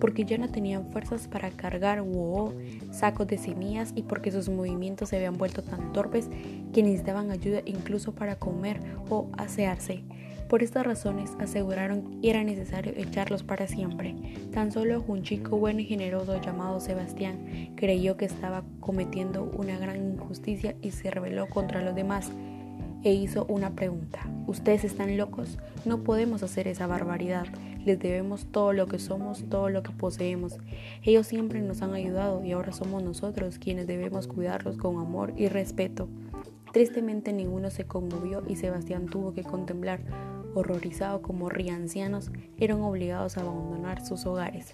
porque 0.00 0.24
ya 0.24 0.38
no 0.38 0.50
tenían 0.50 0.86
fuerzas 0.86 1.28
para 1.28 1.50
cargar 1.50 2.02
wo, 2.02 2.54
sacos 2.90 3.26
de 3.26 3.38
semillas 3.38 3.92
y 3.94 4.02
porque 4.02 4.30
sus 4.30 4.48
movimientos 4.48 5.10
se 5.10 5.16
habían 5.16 5.38
vuelto 5.38 5.62
tan 5.62 5.92
torpes 5.92 6.28
que 6.72 6.82
necesitaban 6.82 7.30
ayuda 7.30 7.60
incluso 7.64 8.12
para 8.12 8.36
comer 8.36 8.80
o 9.08 9.28
asearse. 9.36 10.02
Por 10.50 10.64
estas 10.64 10.84
razones 10.84 11.30
aseguraron 11.38 12.20
que 12.20 12.28
era 12.28 12.42
necesario 12.42 12.92
echarlos 12.96 13.44
para 13.44 13.68
siempre. 13.68 14.16
Tan 14.52 14.72
solo 14.72 15.04
un 15.06 15.22
chico 15.22 15.56
bueno 15.56 15.78
y 15.78 15.84
generoso 15.84 16.40
llamado 16.40 16.80
Sebastián 16.80 17.72
creyó 17.76 18.16
que 18.16 18.24
estaba 18.24 18.64
cometiendo 18.80 19.44
una 19.44 19.78
gran 19.78 19.96
injusticia 20.14 20.74
y 20.82 20.90
se 20.90 21.08
rebeló 21.08 21.48
contra 21.48 21.82
los 21.82 21.94
demás 21.94 22.32
e 23.02 23.12
hizo 23.12 23.44
una 23.46 23.70
pregunta. 23.70 24.20
¿Ustedes 24.46 24.84
están 24.84 25.16
locos? 25.16 25.58
No 25.84 26.02
podemos 26.02 26.42
hacer 26.42 26.68
esa 26.68 26.86
barbaridad. 26.86 27.46
Les 27.84 27.98
debemos 27.98 28.46
todo 28.46 28.72
lo 28.72 28.86
que 28.86 28.98
somos, 28.98 29.44
todo 29.48 29.70
lo 29.70 29.82
que 29.82 29.92
poseemos. 29.92 30.58
Ellos 31.02 31.26
siempre 31.26 31.60
nos 31.62 31.82
han 31.82 31.94
ayudado 31.94 32.44
y 32.44 32.52
ahora 32.52 32.72
somos 32.72 33.02
nosotros 33.02 33.58
quienes 33.58 33.86
debemos 33.86 34.26
cuidarlos 34.26 34.76
con 34.76 34.98
amor 34.98 35.32
y 35.36 35.48
respeto. 35.48 36.08
Tristemente 36.72 37.32
ninguno 37.32 37.70
se 37.70 37.84
conmovió 37.84 38.42
y 38.46 38.56
Sebastián 38.56 39.06
tuvo 39.06 39.32
que 39.32 39.42
contemplar, 39.42 40.00
horrorizado 40.54 41.22
como 41.22 41.48
ancianos, 41.48 42.30
eran 42.58 42.80
obligados 42.82 43.36
a 43.36 43.40
abandonar 43.40 44.04
sus 44.04 44.26
hogares. 44.26 44.72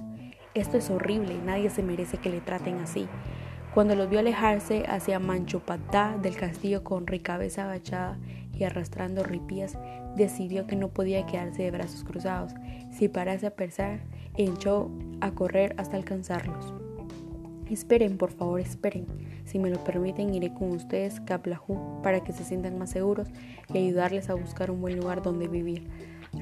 Esto 0.55 0.79
es 0.79 0.91
horrible, 0.91 1.39
nadie 1.45 1.71
se 1.71 1.83
merece 1.83 2.19
que 2.19 2.31
le 2.31 2.41
traten 2.41 2.79
así. 2.79 3.07
Cuando 3.77 3.95
los 3.95 4.09
vio 4.09 4.21
alejarse 4.21 4.85
hacia 4.89 5.19
Manchupatá 5.19 6.17
del 6.23 6.35
castillo 6.35 6.83
con 6.83 7.05
cabeza 7.05 7.65
agachada 7.65 8.17
y 8.55 8.65
arrastrando 8.65 9.23
ripías, 9.23 9.77
decidió 10.17 10.67
que 10.67 10.77
no 10.77 10.89
podía 10.89 11.27
quedarse 11.27 11.65
de 11.65 11.73
brazos 11.73 12.03
cruzados. 12.03 12.55
Si 12.91 13.09
parase 13.09 13.49
a 13.49 13.55
pensar, 13.55 14.01
echó 14.39 14.91
a 15.21 15.33
correr 15.33 15.75
hasta 15.77 15.99
alcanzarlos. 15.99 16.73
Esperen, 17.69 18.17
por 18.17 18.31
favor, 18.31 18.61
esperen. 18.61 19.05
Si 19.45 19.59
me 19.59 19.69
lo 19.69 19.85
permiten, 19.85 20.35
iré 20.35 20.55
con 20.55 20.71
ustedes 20.71 21.21
a 21.21 22.01
para 22.03 22.25
que 22.25 22.33
se 22.33 22.45
sientan 22.45 22.79
más 22.79 22.89
seguros 22.89 23.29
y 23.75 23.77
ayudarles 23.77 24.31
a 24.31 24.35
buscar 24.37 24.71
un 24.71 24.81
buen 24.81 24.97
lugar 24.97 25.21
donde 25.21 25.49
vivir. 25.49 25.87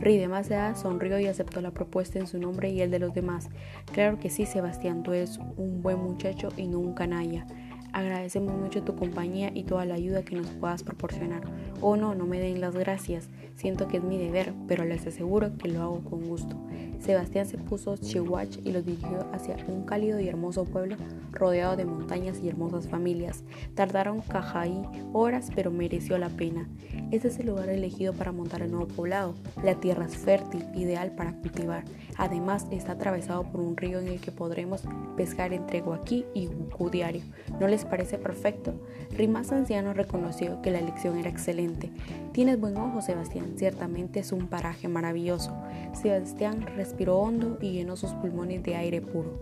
Ridemasa 0.00 0.74
sonrió 0.74 1.18
y 1.18 1.26
aceptó 1.26 1.60
la 1.60 1.70
propuesta 1.70 2.18
en 2.18 2.26
su 2.26 2.38
nombre 2.38 2.70
y 2.70 2.80
el 2.80 2.90
de 2.90 2.98
los 2.98 3.14
demás. 3.14 3.48
Claro 3.92 4.18
que 4.18 4.30
sí, 4.30 4.46
Sebastián, 4.46 5.02
tú 5.02 5.12
eres 5.12 5.38
un 5.56 5.82
buen 5.82 5.98
muchacho 5.98 6.48
y 6.56 6.66
no 6.66 6.78
un 6.78 6.94
canalla. 6.94 7.46
Agradecemos 7.94 8.52
mucho 8.56 8.82
tu 8.82 8.96
compañía 8.96 9.52
y 9.54 9.62
toda 9.62 9.84
la 9.84 9.94
ayuda 9.94 10.24
que 10.24 10.34
nos 10.34 10.48
puedas 10.48 10.82
proporcionar. 10.82 11.42
Oh 11.80 11.96
no, 11.96 12.16
no 12.16 12.26
me 12.26 12.40
den 12.40 12.60
las 12.60 12.74
gracias. 12.74 13.28
Siento 13.54 13.86
que 13.86 13.98
es 13.98 14.02
mi 14.02 14.18
deber, 14.18 14.52
pero 14.66 14.84
les 14.84 15.06
aseguro 15.06 15.56
que 15.56 15.68
lo 15.68 15.80
hago 15.80 16.00
con 16.02 16.26
gusto. 16.26 16.56
Sebastián 16.98 17.46
se 17.46 17.56
puso 17.56 17.96
chihuach 17.96 18.58
y 18.64 18.72
los 18.72 18.84
dirigió 18.84 19.26
hacia 19.32 19.56
un 19.68 19.84
cálido 19.84 20.18
y 20.18 20.28
hermoso 20.28 20.64
pueblo 20.64 20.96
rodeado 21.30 21.76
de 21.76 21.84
montañas 21.84 22.40
y 22.42 22.48
hermosas 22.48 22.88
familias. 22.88 23.44
Tardaron 23.74 24.22
Cajaí 24.22 24.82
horas, 25.12 25.50
pero 25.54 25.70
mereció 25.70 26.18
la 26.18 26.30
pena. 26.30 26.68
Este 27.10 27.28
es 27.28 27.38
el 27.38 27.46
lugar 27.46 27.68
elegido 27.68 28.12
para 28.12 28.32
montar 28.32 28.62
el 28.62 28.72
nuevo 28.72 28.88
poblado. 28.88 29.34
La 29.62 29.74
tierra 29.74 30.06
es 30.06 30.16
fértil, 30.16 30.64
ideal 30.74 31.14
para 31.14 31.34
cultivar. 31.34 31.84
Además, 32.16 32.66
está 32.70 32.92
atravesado 32.92 33.44
por 33.44 33.60
un 33.60 33.76
río 33.76 34.00
en 34.00 34.08
el 34.08 34.20
que 34.20 34.32
podremos 34.32 34.82
pescar 35.16 35.52
entre 35.52 35.80
Guaquí 35.80 36.24
y 36.34 36.46
Gucú 36.46 36.90
diario. 36.90 37.22
¿No 37.60 37.68
les 37.68 37.83
parece 37.84 38.18
perfecto? 38.18 38.74
Rimas 39.16 39.52
anciano 39.52 39.94
reconoció 39.94 40.60
que 40.62 40.70
la 40.70 40.78
elección 40.78 41.18
era 41.18 41.30
excelente. 41.30 41.90
Tienes 42.32 42.60
buen 42.60 42.76
ojo, 42.76 43.00
Sebastián. 43.00 43.54
Ciertamente 43.56 44.20
es 44.20 44.32
un 44.32 44.48
paraje 44.48 44.88
maravilloso. 44.88 45.56
Sebastián 45.92 46.66
respiró 46.76 47.18
hondo 47.18 47.58
y 47.60 47.72
llenó 47.72 47.96
sus 47.96 48.12
pulmones 48.12 48.62
de 48.62 48.76
aire 48.76 49.00
puro. 49.00 49.38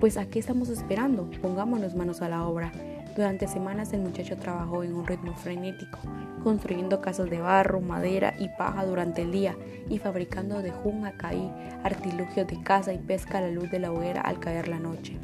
Pues 0.00 0.16
¿a 0.16 0.26
qué 0.26 0.38
estamos 0.38 0.68
esperando? 0.68 1.30
Pongámonos 1.42 1.94
manos 1.94 2.22
a 2.22 2.28
la 2.28 2.46
obra. 2.46 2.72
Durante 3.16 3.46
semanas 3.46 3.92
el 3.92 4.00
muchacho 4.00 4.36
trabajó 4.36 4.82
en 4.82 4.92
un 4.92 5.06
ritmo 5.06 5.34
frenético, 5.34 6.00
construyendo 6.42 7.00
casas 7.00 7.30
de 7.30 7.38
barro, 7.38 7.80
madera 7.80 8.34
y 8.40 8.48
paja 8.48 8.84
durante 8.84 9.22
el 9.22 9.30
día 9.30 9.56
y 9.88 9.98
fabricando 9.98 10.62
de 10.62 10.72
jun 10.72 11.06
a 11.06 11.12
caí 11.12 11.48
artilugios 11.84 12.48
de 12.48 12.60
caza 12.62 12.92
y 12.92 12.98
pesca 12.98 13.38
a 13.38 13.42
la 13.42 13.50
luz 13.50 13.70
de 13.70 13.78
la 13.78 13.92
hoguera 13.92 14.20
al 14.20 14.40
caer 14.40 14.66
la 14.66 14.80
noche. 14.80 15.16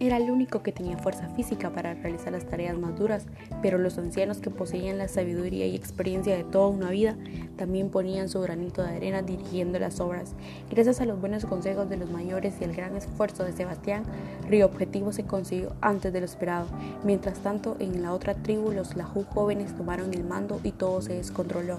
Era 0.00 0.16
el 0.16 0.30
único 0.30 0.62
que 0.62 0.72
tenía 0.72 0.98
fuerza 0.98 1.28
física 1.36 1.70
para 1.70 1.94
realizar 1.94 2.32
las 2.32 2.46
tareas 2.46 2.76
más 2.76 2.98
duras, 2.98 3.26
pero 3.62 3.78
los 3.78 3.98
ancianos 3.98 4.38
que 4.38 4.50
poseían 4.50 4.98
la 4.98 5.08
sabiduría 5.08 5.66
y 5.66 5.76
experiencia 5.76 6.36
de 6.36 6.44
toda 6.44 6.68
una 6.68 6.90
vida 6.90 7.16
también 7.56 7.90
ponían 7.90 8.28
su 8.28 8.40
granito 8.40 8.82
de 8.82 8.96
arena 8.96 9.22
dirigiendo 9.22 9.78
las 9.78 10.00
obras. 10.00 10.34
Gracias 10.70 11.00
a 11.00 11.04
los 11.04 11.20
buenos 11.20 11.44
consejos 11.44 11.88
de 11.88 11.96
los 11.96 12.10
mayores 12.10 12.54
y 12.60 12.64
el 12.64 12.74
gran 12.74 12.96
esfuerzo 12.96 13.44
de 13.44 13.52
Sebastián, 13.52 14.02
Río 14.48 14.66
Objetivo 14.66 15.12
se 15.12 15.24
consiguió 15.24 15.72
antes 15.80 16.12
de 16.12 16.20
lo 16.20 16.26
esperado. 16.26 16.66
Mientras 17.04 17.38
tanto, 17.38 17.76
en 17.78 18.02
la 18.02 18.12
otra 18.12 18.34
tribu, 18.34 18.72
los 18.72 18.96
Lahu 18.96 19.24
jóvenes 19.24 19.76
tomaron 19.76 20.12
el 20.14 20.24
mando 20.24 20.60
y 20.64 20.72
todo 20.72 21.00
se 21.02 21.14
descontroló 21.14 21.78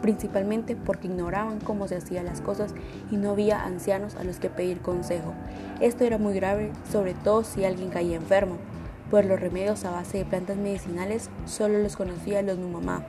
principalmente 0.00 0.76
porque 0.76 1.08
ignoraban 1.08 1.60
cómo 1.60 1.88
se 1.88 1.96
hacían 1.96 2.26
las 2.26 2.40
cosas 2.40 2.74
y 3.10 3.16
no 3.16 3.30
había 3.30 3.64
ancianos 3.64 4.14
a 4.16 4.24
los 4.24 4.38
que 4.38 4.50
pedir 4.50 4.80
consejo. 4.80 5.34
Esto 5.80 6.04
era 6.04 6.18
muy 6.18 6.34
grave, 6.34 6.72
sobre 6.90 7.14
todo 7.14 7.44
si 7.44 7.64
alguien 7.64 7.90
caía 7.90 8.16
enfermo, 8.16 8.56
pues 9.10 9.26
los 9.26 9.40
remedios 9.40 9.84
a 9.84 9.90
base 9.90 10.18
de 10.18 10.24
plantas 10.24 10.56
medicinales 10.56 11.30
solo 11.46 11.78
los 11.78 11.96
conocían 11.96 12.46
los 12.46 12.58
Numamá. 12.58 13.04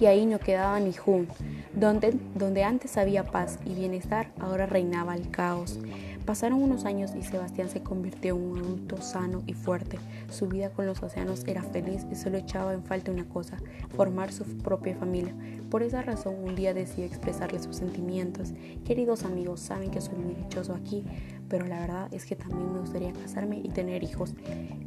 Y 0.00 0.06
ahí 0.06 0.26
no 0.26 0.38
quedaba 0.38 0.80
ni 0.80 0.92
Jun, 0.92 1.28
donde, 1.74 2.16
donde 2.34 2.64
antes 2.64 2.96
había 2.96 3.24
paz 3.24 3.58
y 3.64 3.74
bienestar, 3.74 4.28
ahora 4.40 4.66
reinaba 4.66 5.14
el 5.14 5.30
caos. 5.30 5.78
Pasaron 6.24 6.62
unos 6.62 6.84
años 6.84 7.12
y 7.18 7.22
Sebastián 7.22 7.68
se 7.68 7.82
convirtió 7.82 8.36
en 8.36 8.42
un 8.42 8.58
adulto 8.58 9.02
sano 9.02 9.42
y 9.46 9.54
fuerte. 9.54 9.98
Su 10.30 10.46
vida 10.46 10.70
con 10.70 10.86
los 10.86 11.02
océanos 11.02 11.42
era 11.46 11.62
feliz 11.62 12.06
y 12.10 12.14
solo 12.14 12.38
echaba 12.38 12.72
en 12.72 12.84
falta 12.84 13.10
una 13.10 13.24
cosa, 13.24 13.58
formar 13.96 14.32
su 14.32 14.44
propia 14.58 14.94
familia. 14.96 15.34
Por 15.68 15.82
esa 15.82 16.02
razón 16.02 16.36
un 16.42 16.54
día 16.54 16.74
decidió 16.74 17.06
expresarle 17.06 17.60
sus 17.60 17.76
sentimientos. 17.76 18.52
Queridos 18.84 19.24
amigos, 19.24 19.60
saben 19.60 19.90
que 19.90 20.00
soy 20.00 20.16
muy 20.16 20.34
dichoso 20.34 20.74
aquí, 20.74 21.04
pero 21.48 21.66
la 21.66 21.80
verdad 21.80 22.08
es 22.12 22.24
que 22.24 22.36
también 22.36 22.72
me 22.72 22.80
gustaría 22.80 23.12
casarme 23.12 23.60
y 23.62 23.68
tener 23.70 24.04
hijos. 24.04 24.34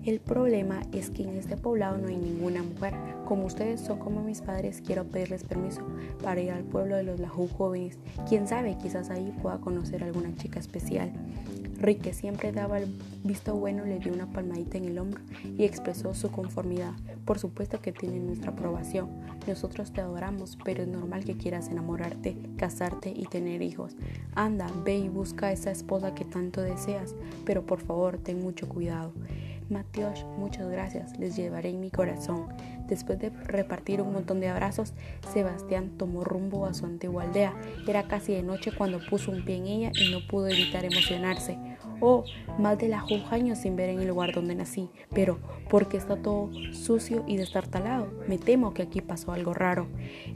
El 0.06 0.20
problema 0.20 0.82
es 0.94 1.10
que 1.10 1.24
en 1.24 1.36
este 1.36 1.58
poblado 1.58 1.98
no 1.98 2.08
hay 2.08 2.18
ninguna 2.18 2.64
mujer. 2.64 2.94
Como 3.26 3.46
ustedes 3.46 3.82
son 3.82 3.98
como 3.98 4.22
mis 4.22 4.42
padres, 4.42 4.82
quiero 4.86 5.04
pedirles 5.06 5.44
permiso 5.44 5.82
para 6.24 6.42
ir 6.42 6.52
al 6.52 6.64
pueblo 6.64 6.96
de 6.96 7.04
los 7.04 7.20
Lahu 7.20 7.48
jóvenes. 7.48 7.98
Quién 8.30 8.48
sabe, 8.48 8.78
quizás 8.78 9.10
ahí 9.10 9.34
pueda 9.42 9.58
conocer 9.60 10.04
a 10.04 10.08
alguna 10.08 10.36
chica 10.36 10.60
especial. 10.60 11.12
Rick, 11.80 12.02
que 12.02 12.14
siempre 12.14 12.52
daba 12.52 12.78
el 12.78 12.88
visto 13.24 13.56
bueno, 13.56 13.84
le 13.86 14.00
dio 14.00 14.14
una 14.14 14.32
palmadita 14.32 14.78
en 14.78 14.86
el 14.86 14.98
hombro 14.98 15.22
y 15.58 15.66
expresó 15.66 16.14
su 16.14 16.32
conformidad. 16.32 16.94
Por 17.26 17.40
supuesto 17.40 17.82
que 17.82 17.92
tiene 17.92 18.20
nuestra 18.20 18.52
aprobación. 18.52 19.10
Nosotros 19.48 19.92
te 19.92 20.02
adoramos, 20.02 20.58
pero 20.64 20.84
es 20.84 20.88
normal 20.88 21.26
que 21.26 21.36
quieras 21.36 21.70
enamorarte, 21.70 22.38
casarte 22.58 23.12
y 23.16 23.26
tener 23.26 23.62
hijos. 23.62 23.96
Anda, 24.36 24.68
ve 24.86 24.98
y 24.98 25.10
busca 25.10 25.48
a 25.48 25.52
esa 25.52 25.72
esposa 25.72 26.16
que 26.16 26.26
tanto 26.26 26.62
deseas, 26.62 27.16
pero 27.46 27.66
por 27.66 27.82
favor 27.82 28.18
ten 28.20 28.40
mucho 28.40 28.70
cuidado. 28.70 29.14
Mateos, 29.70 30.26
muchas 30.38 30.70
gracias, 30.70 31.18
les 31.18 31.36
llevaré 31.36 31.70
en 31.70 31.80
mi 31.80 31.90
corazón. 31.90 32.48
Después 32.88 33.18
de 33.18 33.30
repartir 33.30 34.00
un 34.02 34.14
montón 34.14 34.40
de 34.40 34.48
abrazos, 34.48 34.94
Sebastián 35.34 35.98
tomó 35.98 36.24
rumbo 36.24 36.68
a 36.68 36.76
su 36.76 36.86
antigua 36.86 37.24
aldea. 37.24 37.56
Era 37.88 38.04
casi 38.04 38.34
de 38.34 38.44
noche 38.44 38.72
cuando 38.72 39.00
puso 39.10 39.32
un 39.32 39.44
pie 39.44 39.56
en 39.56 39.66
ella 39.66 39.92
y 39.96 40.12
no 40.12 40.20
pudo 40.28 40.50
evitar 40.50 40.86
emocionarse. 40.86 41.58
Oh, 42.00 42.26
más 42.60 42.78
de 42.78 42.90
la 42.90 43.06
años 43.32 43.60
sin 43.60 43.76
ver 43.76 43.90
en 43.90 44.02
el 44.02 44.08
lugar 44.08 44.34
donde 44.34 44.54
nací, 44.54 44.90
pero 45.14 45.40
porque 45.70 45.98
está 45.98 46.16
todo 46.18 46.52
sucio 46.74 47.24
y 47.26 47.38
destartalado. 47.38 48.08
Me 48.28 48.38
temo 48.38 48.74
que 48.74 48.84
aquí 48.84 49.02
pasó 49.02 49.32
algo 49.32 49.54
raro. 49.54 49.88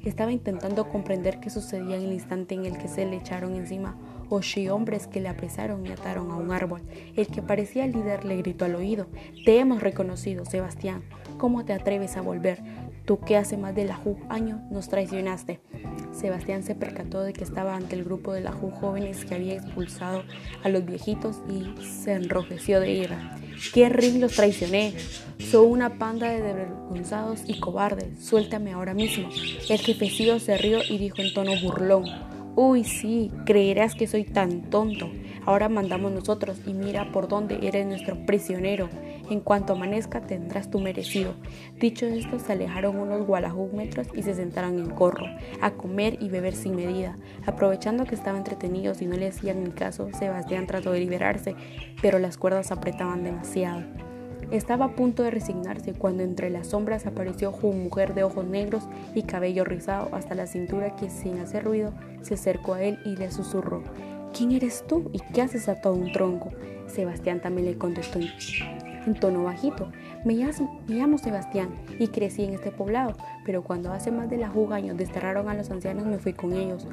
Estaba 0.03 0.31
intentando 0.31 0.89
comprender 0.89 1.39
qué 1.39 1.49
sucedía 1.49 1.97
en 1.97 2.03
el 2.03 2.13
instante 2.13 2.55
en 2.55 2.65
el 2.65 2.77
que 2.77 2.87
se 2.87 3.05
le 3.05 3.17
echaron 3.17 3.55
encima 3.55 3.95
ocho 4.29 4.75
hombres 4.75 5.07
que 5.07 5.19
le 5.19 5.29
apresaron 5.29 5.85
y 5.85 5.91
ataron 5.91 6.31
a 6.31 6.35
un 6.35 6.51
árbol. 6.51 6.81
El 7.15 7.27
que 7.27 7.41
parecía 7.41 7.87
líder 7.87 8.25
le 8.25 8.37
gritó 8.37 8.65
al 8.65 8.75
oído, 8.75 9.07
Te 9.45 9.59
hemos 9.59 9.81
reconocido, 9.81 10.45
Sebastián. 10.45 11.03
¿Cómo 11.37 11.65
te 11.65 11.73
atreves 11.73 12.17
a 12.17 12.21
volver? 12.21 12.61
Tú 13.05 13.19
que 13.19 13.37
hace 13.37 13.57
más 13.57 13.73
de 13.73 13.85
la 13.85 13.95
Ju 13.95 14.17
año 14.29 14.61
nos 14.69 14.89
traicionaste. 14.89 15.61
Sebastián 16.11 16.63
se 16.63 16.75
percató 16.75 17.23
de 17.23 17.33
que 17.33 17.43
estaba 17.43 17.75
ante 17.75 17.95
el 17.95 18.03
grupo 18.03 18.33
de 18.33 18.41
la 18.41 18.51
Ju 18.51 18.69
jóvenes 18.69 19.25
que 19.25 19.35
había 19.35 19.55
expulsado 19.55 20.23
a 20.63 20.69
los 20.69 20.85
viejitos 20.85 21.41
y 21.49 21.73
se 21.83 22.13
enrojeció 22.13 22.79
de 22.79 22.91
ira. 22.91 23.37
¿Qué 23.73 23.89
ring 23.89 24.21
los 24.21 24.35
traicioné? 24.35 24.93
Soy 25.39 25.65
una 25.65 25.97
panda 25.97 26.29
de 26.29 26.41
desvergonzados 26.41 27.41
y 27.47 27.59
cobardes. 27.59 28.23
Suéltame 28.23 28.73
ahora 28.73 28.93
mismo. 28.93 29.29
El 29.69 29.79
jefecillo 29.79 30.39
se 30.39 30.57
rió 30.57 30.79
y 30.87 30.97
dijo 30.97 31.21
en 31.21 31.33
tono 31.33 31.51
burlón. 31.61 32.38
Uy, 32.55 32.83
sí, 32.83 33.31
creerás 33.45 33.95
que 33.95 34.07
soy 34.07 34.25
tan 34.25 34.69
tonto. 34.69 35.09
Ahora 35.45 35.69
mandamos 35.69 36.11
nosotros 36.11 36.59
y 36.65 36.73
mira 36.73 37.11
por 37.11 37.27
dónde 37.27 37.59
eres 37.61 37.85
nuestro 37.85 38.25
prisionero. 38.25 38.89
En 39.29 39.39
cuanto 39.39 39.73
amanezca 39.73 40.21
tendrás 40.21 40.69
tu 40.69 40.79
merecido. 40.79 41.35
Dicho 41.79 42.05
esto, 42.05 42.39
se 42.39 42.53
alejaron 42.53 42.97
unos 42.97 43.25
gualajúmetros 43.25 44.07
y 44.13 44.23
se 44.23 44.33
sentaron 44.33 44.79
en 44.79 44.89
corro, 44.89 45.25
a 45.61 45.71
comer 45.71 46.17
y 46.19 46.29
beber 46.29 46.55
sin 46.55 46.75
medida. 46.75 47.17
Aprovechando 47.45 48.05
que 48.05 48.15
estaban 48.15 48.39
entretenidos 48.39 49.01
y 49.01 49.05
no 49.05 49.15
le 49.15 49.27
hacían 49.27 49.63
ni 49.63 49.71
caso, 49.71 50.09
Sebastián 50.17 50.67
trató 50.67 50.91
de 50.91 50.99
liberarse, 50.99 51.55
pero 52.01 52.19
las 52.19 52.37
cuerdas 52.37 52.71
apretaban 52.71 53.23
demasiado. 53.23 54.08
Estaba 54.51 54.85
a 54.85 54.95
punto 54.95 55.21
de 55.21 55.29
resignarse 55.29 55.93
cuando 55.93 56.23
entre 56.23 56.49
las 56.49 56.67
sombras 56.67 57.05
apareció 57.05 57.51
una 57.61 57.83
mujer 57.83 58.15
de 58.15 58.23
ojos 58.23 58.45
negros 58.45 58.83
y 59.13 59.21
cabello 59.21 59.63
rizado 59.63 60.09
hasta 60.11 60.33
la 60.33 60.47
cintura 60.47 60.95
que 60.95 61.11
sin 61.11 61.37
hacer 61.37 61.65
ruido 61.65 61.93
se 62.23 62.33
acercó 62.33 62.73
a 62.73 62.81
él 62.81 62.97
y 63.05 63.15
le 63.15 63.29
susurró, 63.29 63.83
¿quién 64.35 64.51
eres 64.51 64.83
tú 64.87 65.11
y 65.13 65.19
qué 65.19 65.43
haces 65.43 65.69
a 65.69 65.79
todo 65.79 65.93
un 65.93 66.11
tronco? 66.11 66.49
Sebastián 66.87 67.41
también 67.41 67.67
le 67.67 67.77
contestó 67.77 68.17
en 68.19 69.13
tono 69.13 69.43
bajito, 69.43 69.91
me 70.25 70.33
llamo, 70.33 70.81
me 70.87 70.95
llamo, 70.95 71.19
Sebastián 71.19 71.69
y 71.99 72.07
crecí 72.07 72.43
en 72.43 72.55
este 72.55 72.71
poblado, 72.71 73.13
pero 73.45 73.63
cuando 73.63 73.93
hace 73.93 74.09
más 74.09 74.31
de 74.31 74.37
la 74.37 74.49
juga 74.49 74.77
años 74.77 74.97
desterraron 74.97 75.47
a 75.47 75.53
los 75.53 75.69
ancianos 75.69 76.05
me 76.07 76.17
fui 76.17 76.33
con 76.33 76.53
ellos. 76.53 76.87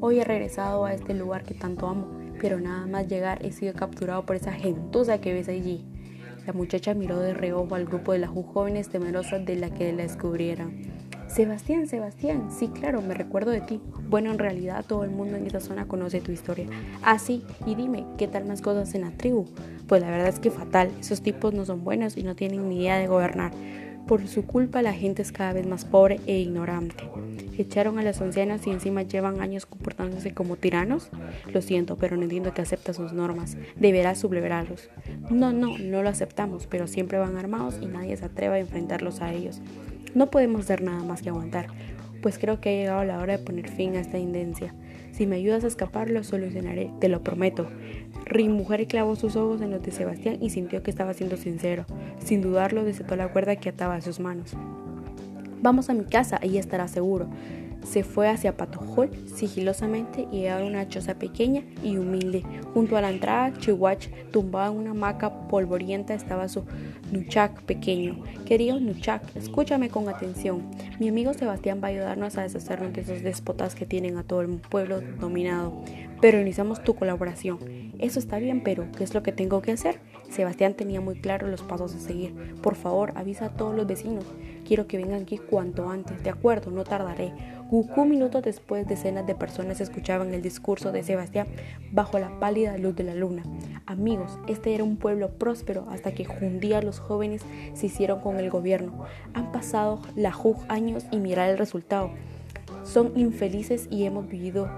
Hoy 0.00 0.18
he 0.18 0.24
regresado 0.24 0.86
a 0.86 0.94
este 0.94 1.12
lugar 1.12 1.44
que 1.44 1.52
tanto 1.54 1.86
amo, 1.86 2.08
pero 2.40 2.58
nada 2.58 2.86
más 2.86 3.06
llegar 3.06 3.44
he 3.44 3.52
sido 3.52 3.74
capturado 3.74 4.24
por 4.24 4.36
esa 4.36 4.52
gentuza 4.52 5.20
que 5.20 5.34
ves 5.34 5.48
allí. 5.48 5.84
La 6.46 6.52
muchacha 6.52 6.94
miró 6.94 7.20
de 7.20 7.34
reojo 7.34 7.74
al 7.74 7.84
grupo 7.84 8.12
de 8.12 8.18
las 8.18 8.30
jóvenes 8.30 8.88
temerosas 8.88 9.44
de 9.44 9.56
la 9.56 9.70
que 9.70 9.92
la 9.92 10.02
descubrieran. 10.02 10.72
Sebastián, 11.28 11.86
Sebastián, 11.86 12.50
sí, 12.50 12.68
claro, 12.68 13.00
me 13.00 13.14
recuerdo 13.14 13.52
de 13.52 13.62
ti. 13.62 13.80
Bueno, 14.10 14.30
en 14.30 14.38
realidad 14.38 14.84
todo 14.86 15.04
el 15.04 15.10
mundo 15.10 15.36
en 15.38 15.46
esa 15.46 15.60
zona 15.60 15.86
conoce 15.86 16.20
tu 16.20 16.30
historia. 16.30 16.66
Ah, 17.02 17.18
sí, 17.18 17.42
y 17.64 17.74
dime, 17.74 18.04
¿qué 18.18 18.28
tal 18.28 18.44
más 18.44 18.60
cosas 18.60 18.94
en 18.94 19.02
la 19.02 19.12
tribu? 19.12 19.46
Pues 19.86 20.02
la 20.02 20.10
verdad 20.10 20.28
es 20.28 20.40
que 20.40 20.50
fatal, 20.50 20.90
esos 21.00 21.22
tipos 21.22 21.54
no 21.54 21.64
son 21.64 21.84
buenos 21.84 22.18
y 22.18 22.22
no 22.22 22.34
tienen 22.34 22.68
ni 22.68 22.80
idea 22.80 22.98
de 22.98 23.06
gobernar. 23.06 23.52
Por 24.06 24.26
su 24.26 24.44
culpa 24.46 24.82
la 24.82 24.92
gente 24.92 25.22
es 25.22 25.32
cada 25.32 25.52
vez 25.52 25.66
más 25.66 25.84
pobre 25.84 26.20
e 26.26 26.38
ignorante. 26.38 27.04
Echaron 27.56 27.98
a 27.98 28.02
las 28.02 28.20
ancianas 28.20 28.66
y 28.66 28.70
encima 28.70 29.02
llevan 29.02 29.40
años 29.40 29.66
comportándose 29.66 30.32
como 30.32 30.56
tiranos. 30.56 31.10
Lo 31.52 31.62
siento, 31.62 31.96
pero 31.96 32.16
no 32.16 32.24
entiendo 32.24 32.52
que 32.52 32.62
acepta 32.62 32.92
sus 32.92 33.12
normas. 33.12 33.56
Deberás 33.76 34.18
sublevarlos. 34.18 34.88
No, 35.30 35.52
no, 35.52 35.78
no 35.78 36.02
lo 36.02 36.08
aceptamos, 36.08 36.66
pero 36.66 36.86
siempre 36.86 37.18
van 37.18 37.36
armados 37.36 37.78
y 37.80 37.86
nadie 37.86 38.16
se 38.16 38.24
atreve 38.24 38.56
a 38.56 38.60
enfrentarlos 38.60 39.20
a 39.20 39.32
ellos. 39.32 39.60
No 40.14 40.30
podemos 40.30 40.62
hacer 40.62 40.82
nada 40.82 41.02
más 41.04 41.22
que 41.22 41.30
aguantar, 41.30 41.68
pues 42.20 42.38
creo 42.38 42.60
que 42.60 42.68
ha 42.68 42.72
llegado 42.72 43.04
la 43.04 43.18
hora 43.18 43.38
de 43.38 43.44
poner 43.44 43.70
fin 43.70 43.96
a 43.96 44.00
esta 44.00 44.18
indencia. 44.18 44.74
Si 45.22 45.28
me 45.28 45.36
ayudas 45.36 45.62
a 45.62 45.68
escapar, 45.68 46.10
lo 46.10 46.24
solucionaré, 46.24 46.90
te 46.98 47.08
lo 47.08 47.22
prometo. 47.22 47.68
Ri 48.24 48.48
mujer 48.48 48.88
clavó 48.88 49.14
sus 49.14 49.36
ojos 49.36 49.60
en 49.60 49.70
los 49.70 49.80
de 49.80 49.92
Sebastián 49.92 50.38
y 50.40 50.50
sintió 50.50 50.82
que 50.82 50.90
estaba 50.90 51.14
siendo 51.14 51.36
sincero. 51.36 51.84
Sin 52.18 52.42
dudarlo, 52.42 52.82
desató 52.82 53.14
la 53.14 53.28
cuerda 53.28 53.54
que 53.54 53.68
ataba 53.68 53.94
a 53.94 54.00
sus 54.00 54.18
manos. 54.18 54.56
Vamos 55.60 55.90
a 55.90 55.94
mi 55.94 56.06
casa, 56.06 56.40
ahí 56.42 56.58
estará 56.58 56.88
seguro. 56.88 57.28
Se 57.84 58.04
fue 58.04 58.28
hacia 58.28 58.56
Patojol 58.56 59.10
sigilosamente 59.26 60.26
y 60.32 60.46
a 60.46 60.58
una 60.58 60.88
choza 60.88 61.14
pequeña 61.14 61.62
y 61.82 61.96
humilde. 61.96 62.42
Junto 62.74 62.96
a 62.96 63.00
la 63.00 63.10
entrada, 63.10 63.52
Chihuach, 63.58 64.08
tumbado 64.30 64.72
en 64.72 64.78
una 64.78 64.90
hamaca 64.92 65.48
polvorienta, 65.48 66.14
estaba 66.14 66.48
su 66.48 66.64
Nuchak 67.10 67.62
pequeño. 67.62 68.22
Querido 68.46 68.80
Nuchak, 68.80 69.36
escúchame 69.36 69.90
con 69.90 70.08
atención. 70.08 70.62
Mi 70.98 71.08
amigo 71.08 71.34
Sebastián 71.34 71.80
va 71.82 71.88
a 71.88 71.90
ayudarnos 71.90 72.38
a 72.38 72.42
deshacernos 72.42 72.92
de 72.92 73.02
esos 73.02 73.22
déspotas 73.22 73.74
que 73.74 73.86
tienen 73.86 74.16
a 74.16 74.22
todo 74.22 74.42
el 74.42 74.48
pueblo 74.48 75.00
dominado. 75.20 75.82
Pero 76.20 76.38
necesitamos 76.38 76.82
tu 76.84 76.94
colaboración. 76.94 77.58
Eso 77.98 78.18
está 78.18 78.38
bien, 78.38 78.62
pero 78.62 78.86
¿qué 78.96 79.04
es 79.04 79.12
lo 79.12 79.22
que 79.22 79.32
tengo 79.32 79.60
que 79.60 79.72
hacer? 79.72 79.98
Sebastián 80.32 80.74
tenía 80.74 81.00
muy 81.00 81.20
claro 81.20 81.46
los 81.46 81.62
pasos 81.62 81.94
a 81.94 81.98
seguir. 81.98 82.34
Por 82.62 82.74
favor, 82.74 83.12
avisa 83.16 83.46
a 83.46 83.50
todos 83.50 83.74
los 83.74 83.86
vecinos. 83.86 84.24
Quiero 84.66 84.86
que 84.86 84.96
vengan 84.96 85.22
aquí 85.22 85.36
cuanto 85.36 85.90
antes. 85.90 86.22
De 86.22 86.30
acuerdo, 86.30 86.70
no 86.70 86.84
tardaré. 86.84 87.32
Un 87.70 88.08
minutos 88.08 88.42
después, 88.42 88.86
decenas 88.86 89.26
de 89.26 89.34
personas 89.34 89.80
escuchaban 89.80 90.34
el 90.34 90.42
discurso 90.42 90.92
de 90.92 91.02
Sebastián 91.02 91.46
bajo 91.90 92.18
la 92.18 92.38
pálida 92.38 92.76
luz 92.76 92.94
de 92.96 93.04
la 93.04 93.14
luna. 93.14 93.42
Amigos, 93.86 94.38
este 94.46 94.74
era 94.74 94.84
un 94.84 94.96
pueblo 94.96 95.30
próspero 95.30 95.86
hasta 95.90 96.12
que 96.12 96.26
un 96.40 96.60
día 96.60 96.82
los 96.82 96.98
jóvenes 96.98 97.42
se 97.74 97.86
hicieron 97.86 98.20
con 98.20 98.38
el 98.38 98.50
gobierno. 98.50 99.04
Han 99.34 99.52
pasado 99.52 100.00
la 100.16 100.32
JUG 100.32 100.64
años 100.68 101.06
y 101.10 101.16
mirar 101.16 101.50
el 101.50 101.58
resultado. 101.58 102.10
Son 102.84 103.12
infelices 103.16 103.86
y 103.90 104.04
hemos 104.04 104.28
vivido 104.28 104.68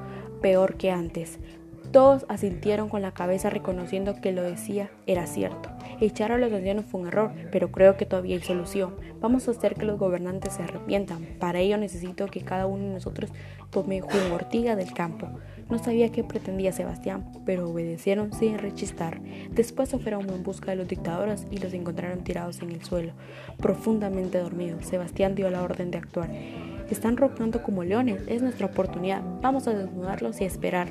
peor 0.40 0.76
que 0.76 0.90
antes. 0.90 1.38
Todos 1.94 2.26
asintieron 2.28 2.88
con 2.88 3.02
la 3.02 3.12
cabeza 3.12 3.50
reconociendo 3.50 4.20
que 4.20 4.32
lo 4.32 4.42
decía 4.42 4.90
era 5.06 5.28
cierto. 5.28 5.68
Echar 6.00 6.32
a 6.32 6.38
los 6.38 6.52
ancianos 6.52 6.86
fue 6.86 7.02
un 7.02 7.06
error, 7.06 7.30
pero 7.52 7.70
creo 7.70 7.96
que 7.96 8.04
todavía 8.04 8.34
hay 8.34 8.42
solución. 8.42 8.96
Vamos 9.20 9.46
a 9.46 9.52
hacer 9.52 9.76
que 9.76 9.86
los 9.86 9.96
gobernantes 9.96 10.54
se 10.54 10.64
arrepientan. 10.64 11.24
Para 11.38 11.60
ello 11.60 11.78
necesito 11.78 12.26
que 12.26 12.40
cada 12.40 12.66
uno 12.66 12.82
de 12.82 12.94
nosotros 12.94 13.30
tome 13.70 14.02
una 14.02 14.34
ortiga 14.34 14.74
del 14.74 14.92
campo. 14.92 15.28
No 15.70 15.78
sabía 15.78 16.10
qué 16.10 16.24
pretendía 16.24 16.72
Sebastián, 16.72 17.30
pero 17.46 17.70
obedecieron 17.70 18.32
sin 18.32 18.58
rechistar. 18.58 19.20
Después 19.52 19.88
se 19.88 20.00
fueron 20.00 20.28
en 20.30 20.42
busca 20.42 20.72
de 20.72 20.78
los 20.78 20.88
dictadores 20.88 21.46
y 21.52 21.58
los 21.58 21.72
encontraron 21.74 22.24
tirados 22.24 22.60
en 22.60 22.72
el 22.72 22.82
suelo, 22.82 23.12
profundamente 23.58 24.38
dormidos. 24.38 24.84
Sebastián 24.84 25.36
dio 25.36 25.48
la 25.48 25.62
orden 25.62 25.92
de 25.92 25.98
actuar. 25.98 26.28
Están 26.90 27.16
roncando 27.16 27.62
como 27.62 27.84
leones, 27.84 28.20
es 28.26 28.42
nuestra 28.42 28.66
oportunidad. 28.66 29.22
Vamos 29.40 29.68
a 29.68 29.74
desnudarlos 29.74 30.40
y 30.40 30.44
esperar. 30.44 30.88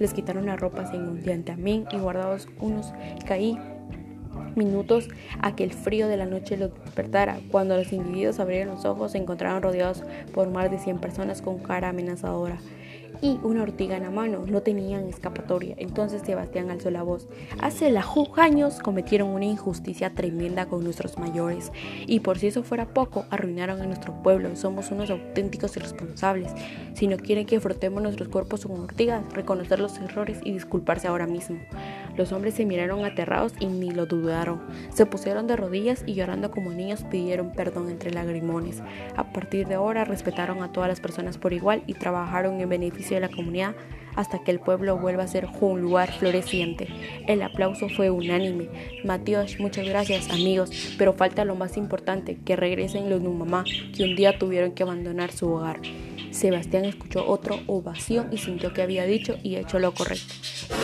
Les 0.00 0.12
quitaron 0.12 0.46
las 0.46 0.58
ropas 0.58 0.92
en 0.92 1.02
un 1.02 1.22
diantamín 1.22 1.86
y 1.92 1.98
guardados 1.98 2.48
unos 2.58 2.92
caí 3.26 3.56
minutos 4.56 5.08
a 5.40 5.54
que 5.54 5.62
el 5.62 5.72
frío 5.72 6.08
de 6.08 6.16
la 6.16 6.26
noche 6.26 6.56
los 6.56 6.74
despertara. 6.74 7.38
Cuando 7.52 7.76
los 7.76 7.92
individuos 7.92 8.40
abrieron 8.40 8.74
los 8.74 8.84
ojos, 8.84 9.12
se 9.12 9.18
encontraron 9.18 9.62
rodeados 9.62 10.02
por 10.34 10.50
más 10.50 10.70
de 10.70 10.78
100 10.78 10.98
personas 10.98 11.42
con 11.42 11.58
cara 11.58 11.90
amenazadora 11.90 12.58
y 13.22 13.38
una 13.42 13.62
ortiga 13.62 13.96
en 13.96 14.04
la 14.04 14.10
mano. 14.10 14.44
No 14.46 14.62
tenían 14.62 15.08
escapatoria. 15.08 15.74
Entonces 15.78 16.22
Sebastián 16.24 16.70
alzó 16.70 16.90
la 16.90 17.02
voz. 17.02 17.28
Hace 17.60 17.90
la 17.90 18.04
años 18.36 18.80
cometieron 18.80 19.28
una 19.28 19.44
injusticia 19.44 20.10
tremenda 20.10 20.66
con 20.66 20.84
nuestros 20.84 21.18
mayores. 21.18 21.72
Y 22.06 22.20
por 22.20 22.38
si 22.38 22.48
eso 22.48 22.62
fuera 22.62 22.86
poco, 22.86 23.24
arruinaron 23.30 23.80
a 23.80 23.86
nuestro 23.86 24.22
pueblo. 24.22 24.54
Somos 24.56 24.90
unos 24.90 25.10
auténticos 25.10 25.76
irresponsables. 25.76 26.52
Si 26.94 27.06
no 27.06 27.16
quieren 27.16 27.46
que 27.46 27.60
frotemos 27.60 28.02
nuestros 28.02 28.28
cuerpos 28.28 28.66
con 28.66 28.80
ortigas, 28.80 29.22
reconocer 29.32 29.80
los 29.80 29.98
errores 29.98 30.38
y 30.44 30.52
disculparse 30.52 31.08
ahora 31.08 31.26
mismo. 31.26 31.58
Los 32.20 32.32
hombres 32.32 32.52
se 32.52 32.66
miraron 32.66 33.06
aterrados 33.06 33.54
y 33.60 33.64
ni 33.64 33.92
lo 33.92 34.04
dudaron. 34.04 34.60
Se 34.92 35.06
pusieron 35.06 35.46
de 35.46 35.56
rodillas 35.56 36.04
y 36.04 36.12
llorando 36.12 36.50
como 36.50 36.70
niños 36.70 37.02
pidieron 37.10 37.52
perdón 37.52 37.88
entre 37.88 38.10
lagrimones. 38.10 38.82
A 39.16 39.32
partir 39.32 39.66
de 39.66 39.76
ahora 39.76 40.04
respetaron 40.04 40.62
a 40.62 40.70
todas 40.70 40.90
las 40.90 41.00
personas 41.00 41.38
por 41.38 41.54
igual 41.54 41.82
y 41.86 41.94
trabajaron 41.94 42.60
en 42.60 42.68
beneficio 42.68 43.16
de 43.16 43.22
la 43.22 43.30
comunidad 43.30 43.74
hasta 44.16 44.42
que 44.42 44.50
el 44.50 44.60
pueblo 44.60 44.98
vuelva 44.98 45.24
a 45.24 45.28
ser 45.28 45.46
un 45.60 45.80
lugar 45.80 46.12
floreciente. 46.12 46.88
El 47.26 47.42
aplauso 47.42 47.88
fue 47.88 48.10
unánime. 48.10 48.68
Matías, 49.04 49.58
muchas 49.58 49.86
gracias 49.86 50.30
amigos, 50.30 50.70
pero 50.98 51.12
falta 51.12 51.44
lo 51.44 51.54
más 51.54 51.76
importante, 51.76 52.38
que 52.44 52.56
regresen 52.56 53.10
los 53.10 53.20
Numamá, 53.20 53.64
que 53.96 54.04
un 54.04 54.16
día 54.16 54.38
tuvieron 54.38 54.72
que 54.72 54.82
abandonar 54.82 55.32
su 55.32 55.48
hogar. 55.48 55.80
Sebastián 56.30 56.84
escuchó 56.84 57.26
otra 57.26 57.56
ovación 57.66 58.28
y 58.32 58.38
sintió 58.38 58.72
que 58.72 58.82
había 58.82 59.04
dicho 59.04 59.36
y 59.42 59.56
hecho 59.56 59.78
lo 59.78 59.92
correcto. 59.92 60.34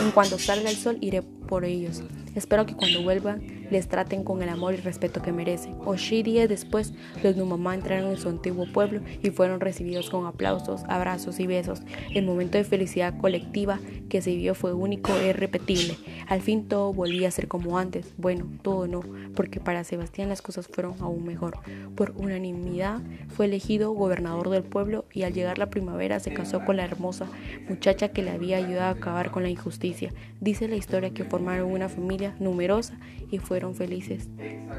En 0.03 0.11
cuanto 0.11 0.37
salga 0.37 0.69
el 0.69 0.75
sol 0.75 0.97
iré 1.01 1.23
por 1.47 1.65
ellos. 1.65 2.03
Espero 2.35 2.67
que 2.67 2.75
cuando 2.75 3.01
vuelvan 3.01 3.57
les 3.71 3.87
traten 3.87 4.23
con 4.23 4.41
el 4.41 4.49
amor 4.49 4.73
y 4.73 4.77
respeto 4.77 5.21
que 5.21 5.31
merecen. 5.31 5.75
Ocho 5.85 6.15
días 6.15 6.47
después, 6.47 6.93
los 7.23 7.35
Numamá 7.35 7.73
entraron 7.75 8.11
en 8.11 8.17
su 8.17 8.29
antiguo 8.29 8.65
pueblo 8.71 9.01
y 9.23 9.29
fueron 9.31 9.59
recibidos 9.59 10.09
con 10.09 10.25
aplausos, 10.25 10.83
abrazos 10.87 11.39
y 11.39 11.47
besos. 11.47 11.81
El 12.13 12.25
momento 12.25 12.57
de 12.57 12.63
felicidad 12.63 13.17
colectiva 13.19 13.79
que 14.09 14.21
se 14.21 14.31
vivió 14.31 14.55
fue 14.55 14.73
único 14.73 15.15
e 15.17 15.29
irrepetible. 15.29 15.95
Al 16.27 16.41
fin 16.41 16.67
todo 16.67 16.93
volvía 16.93 17.27
a 17.27 17.31
ser 17.31 17.47
como 17.47 17.77
antes. 17.77 18.13
Bueno, 18.17 18.45
todo 18.61 18.87
no, 18.87 19.01
porque 19.35 19.59
para 19.59 19.83
Sebastián 19.83 20.29
las 20.29 20.41
cosas 20.41 20.67
fueron 20.67 20.95
aún 20.99 21.25
mejor. 21.25 21.57
Por 21.95 22.13
unanimidad 22.17 23.01
fue 23.29 23.47
elegido 23.47 23.91
gobernador 23.91 24.49
del 24.49 24.63
pueblo 24.63 25.05
y 25.11 25.23
al 25.23 25.33
llegar 25.33 25.57
la 25.57 25.69
primavera 25.69 26.19
se 26.19 26.33
casó 26.33 26.63
con 26.63 26.77
la 26.77 26.85
hermosa 26.85 27.27
muchacha 27.67 28.09
que 28.09 28.23
le 28.23 28.31
había 28.31 28.57
ayudado 28.57 28.87
a 28.87 28.89
acabar 28.91 29.31
con 29.31 29.43
la 29.43 29.49
injusticia. 29.49 30.13
Dice 30.39 30.67
la 30.67 30.75
historia 30.75 31.13
que 31.13 31.25
formaron 31.37 31.71
una 31.71 31.87
familia 31.87 32.35
numerosa 32.39 32.97
y 33.29 33.37
fue 33.37 33.57
fueron 33.57 33.75
felices 33.75 34.27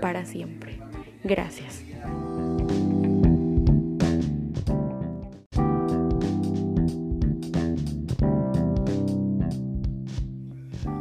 para 0.00 0.24
siempre. 0.24 0.80
Gracias. 1.22 1.84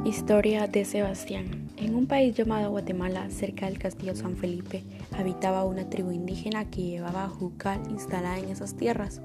Historia 0.05 0.67
de 0.67 0.85
Sebastián. 0.85 1.45
En 1.77 1.95
un 1.95 2.05
país 2.05 2.35
llamado 2.35 2.69
Guatemala, 2.69 3.29
cerca 3.31 3.65
del 3.65 3.79
castillo 3.79 4.15
San 4.15 4.35
Felipe, 4.37 4.83
habitaba 5.11 5.65
una 5.65 5.89
tribu 5.89 6.11
indígena 6.11 6.69
que 6.69 6.83
llevaba 6.83 7.27
jucal 7.29 7.81
instalada 7.89 8.37
en 8.37 8.49
esas 8.49 8.75
tierras. 8.75 9.21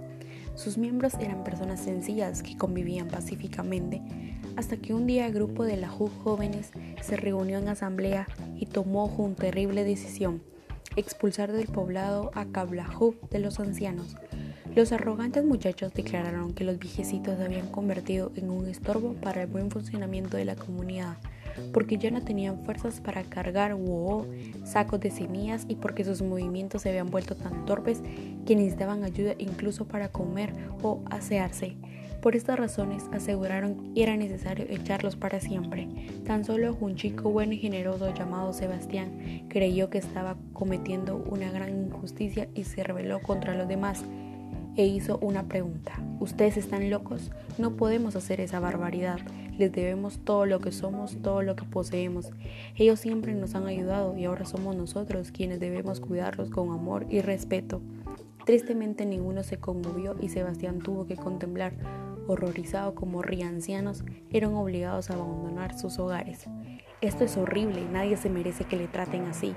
Sus 0.54 0.78
miembros 0.78 1.14
eran 1.20 1.44
personas 1.44 1.80
sencillas 1.80 2.42
que 2.42 2.56
convivían 2.56 3.08
pacíficamente 3.08 4.02
hasta 4.56 4.76
que 4.76 4.94
un 4.94 5.06
día 5.06 5.26
el 5.26 5.32
grupo 5.32 5.64
de 5.64 5.76
la 5.76 5.88
jóvenes 5.88 6.70
se 7.00 7.16
reunió 7.16 7.58
en 7.58 7.68
asamblea 7.68 8.26
y 8.56 8.66
tomó 8.66 9.06
una 9.06 9.34
terrible 9.34 9.84
decisión, 9.84 10.42
expulsar 10.96 11.52
del 11.52 11.68
poblado 11.68 12.30
a 12.34 12.44
Cablajú 12.46 13.16
de 13.30 13.38
los 13.38 13.60
ancianos. 13.60 14.16
Los 14.74 14.92
arrogantes 14.92 15.44
muchachos 15.44 15.92
declararon 15.92 16.54
que 16.54 16.64
los 16.64 16.78
viejecitos 16.78 17.36
se 17.36 17.44
habían 17.44 17.68
convertido 17.68 18.32
en 18.36 18.50
un 18.50 18.66
estorbo 18.68 19.14
para 19.14 19.42
el 19.42 19.48
buen 19.48 19.70
funcionamiento 19.70 20.38
de 20.38 20.46
la 20.46 20.56
comunidad, 20.56 21.18
porque 21.74 21.98
ya 21.98 22.10
no 22.10 22.22
tenían 22.22 22.64
fuerzas 22.64 23.00
para 23.00 23.22
cargar 23.22 23.74
wo, 23.74 24.26
sacos 24.64 25.00
de 25.00 25.10
semillas 25.10 25.66
y 25.68 25.76
porque 25.76 26.04
sus 26.04 26.22
movimientos 26.22 26.82
se 26.82 26.88
habían 26.88 27.10
vuelto 27.10 27.36
tan 27.36 27.66
torpes 27.66 28.00
que 28.46 28.56
necesitaban 28.56 29.04
ayuda 29.04 29.34
incluso 29.38 29.84
para 29.84 30.08
comer 30.08 30.54
o 30.82 31.02
asearse. 31.10 31.76
Por 32.22 32.36
estas 32.36 32.56
razones 32.56 33.02
aseguraron 33.10 33.94
que 33.94 34.04
era 34.04 34.16
necesario 34.16 34.64
echarlos 34.68 35.16
para 35.16 35.40
siempre. 35.40 35.88
Tan 36.24 36.44
solo 36.44 36.76
un 36.80 36.94
chico 36.94 37.30
bueno 37.30 37.52
y 37.54 37.58
generoso 37.58 38.14
llamado 38.14 38.52
Sebastián 38.52 39.48
creyó 39.48 39.90
que 39.90 39.98
estaba 39.98 40.36
cometiendo 40.52 41.16
una 41.16 41.50
gran 41.50 41.70
injusticia 41.86 42.46
y 42.54 42.62
se 42.62 42.84
rebeló 42.84 43.20
contra 43.22 43.56
los 43.56 43.66
demás 43.66 44.04
e 44.76 44.86
hizo 44.86 45.18
una 45.18 45.48
pregunta. 45.48 45.94
¿Ustedes 46.20 46.56
están 46.56 46.90
locos? 46.90 47.32
No 47.58 47.72
podemos 47.72 48.14
hacer 48.14 48.40
esa 48.40 48.60
barbaridad. 48.60 49.18
Les 49.58 49.72
debemos 49.72 50.20
todo 50.20 50.46
lo 50.46 50.60
que 50.60 50.70
somos, 50.70 51.16
todo 51.22 51.42
lo 51.42 51.56
que 51.56 51.64
poseemos. 51.64 52.30
Ellos 52.76 53.00
siempre 53.00 53.34
nos 53.34 53.56
han 53.56 53.66
ayudado 53.66 54.16
y 54.16 54.26
ahora 54.26 54.44
somos 54.44 54.76
nosotros 54.76 55.32
quienes 55.32 55.58
debemos 55.58 55.98
cuidarlos 55.98 56.50
con 56.50 56.70
amor 56.70 57.04
y 57.10 57.20
respeto. 57.20 57.82
Tristemente 58.46 59.06
ninguno 59.06 59.42
se 59.42 59.58
conmovió 59.58 60.16
y 60.20 60.28
Sebastián 60.28 60.78
tuvo 60.78 61.06
que 61.06 61.16
contemplar 61.16 61.74
horrorizados 62.28 62.94
como 62.94 63.22
riancianos, 63.22 64.04
eran 64.30 64.54
obligados 64.54 65.10
a 65.10 65.14
abandonar 65.14 65.78
sus 65.78 65.98
hogares. 65.98 66.46
Esto 67.00 67.24
es 67.24 67.36
horrible, 67.36 67.84
nadie 67.90 68.16
se 68.16 68.30
merece 68.30 68.64
que 68.64 68.76
le 68.76 68.88
traten 68.88 69.24
así. 69.26 69.54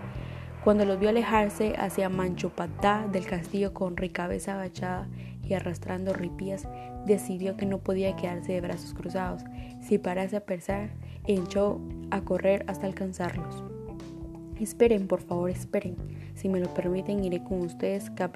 Cuando 0.63 0.83
los 0.83 0.99
vio 0.99 1.09
alejarse 1.09 1.75
hacia 1.77 2.09
Manchopatá 2.09 3.07
del 3.11 3.27
castillo 3.27 3.73
con 3.73 3.97
ricabeza 3.97 4.55
agachada 4.55 5.07
y 5.43 5.53
arrastrando 5.53 6.11
ripías, 6.13 6.67
decidió 7.05 7.55
que 7.55 7.67
no 7.67 7.77
podía 7.77 8.15
quedarse 8.15 8.53
de 8.53 8.61
brazos 8.61 8.95
cruzados. 8.95 9.43
Si 9.81 9.99
parase 9.99 10.37
a 10.37 10.45
pensar, 10.45 10.89
echó 11.27 11.79
a 12.09 12.21
correr 12.21 12.65
hasta 12.67 12.87
alcanzarlos. 12.87 13.74
Esperen, 14.59 15.07
por 15.07 15.21
favor, 15.21 15.49
esperen. 15.49 15.95
Si 16.35 16.47
me 16.47 16.59
lo 16.59 16.73
permiten, 16.73 17.23
iré 17.23 17.43
con 17.43 17.61
ustedes 17.61 18.09
a 18.09 18.31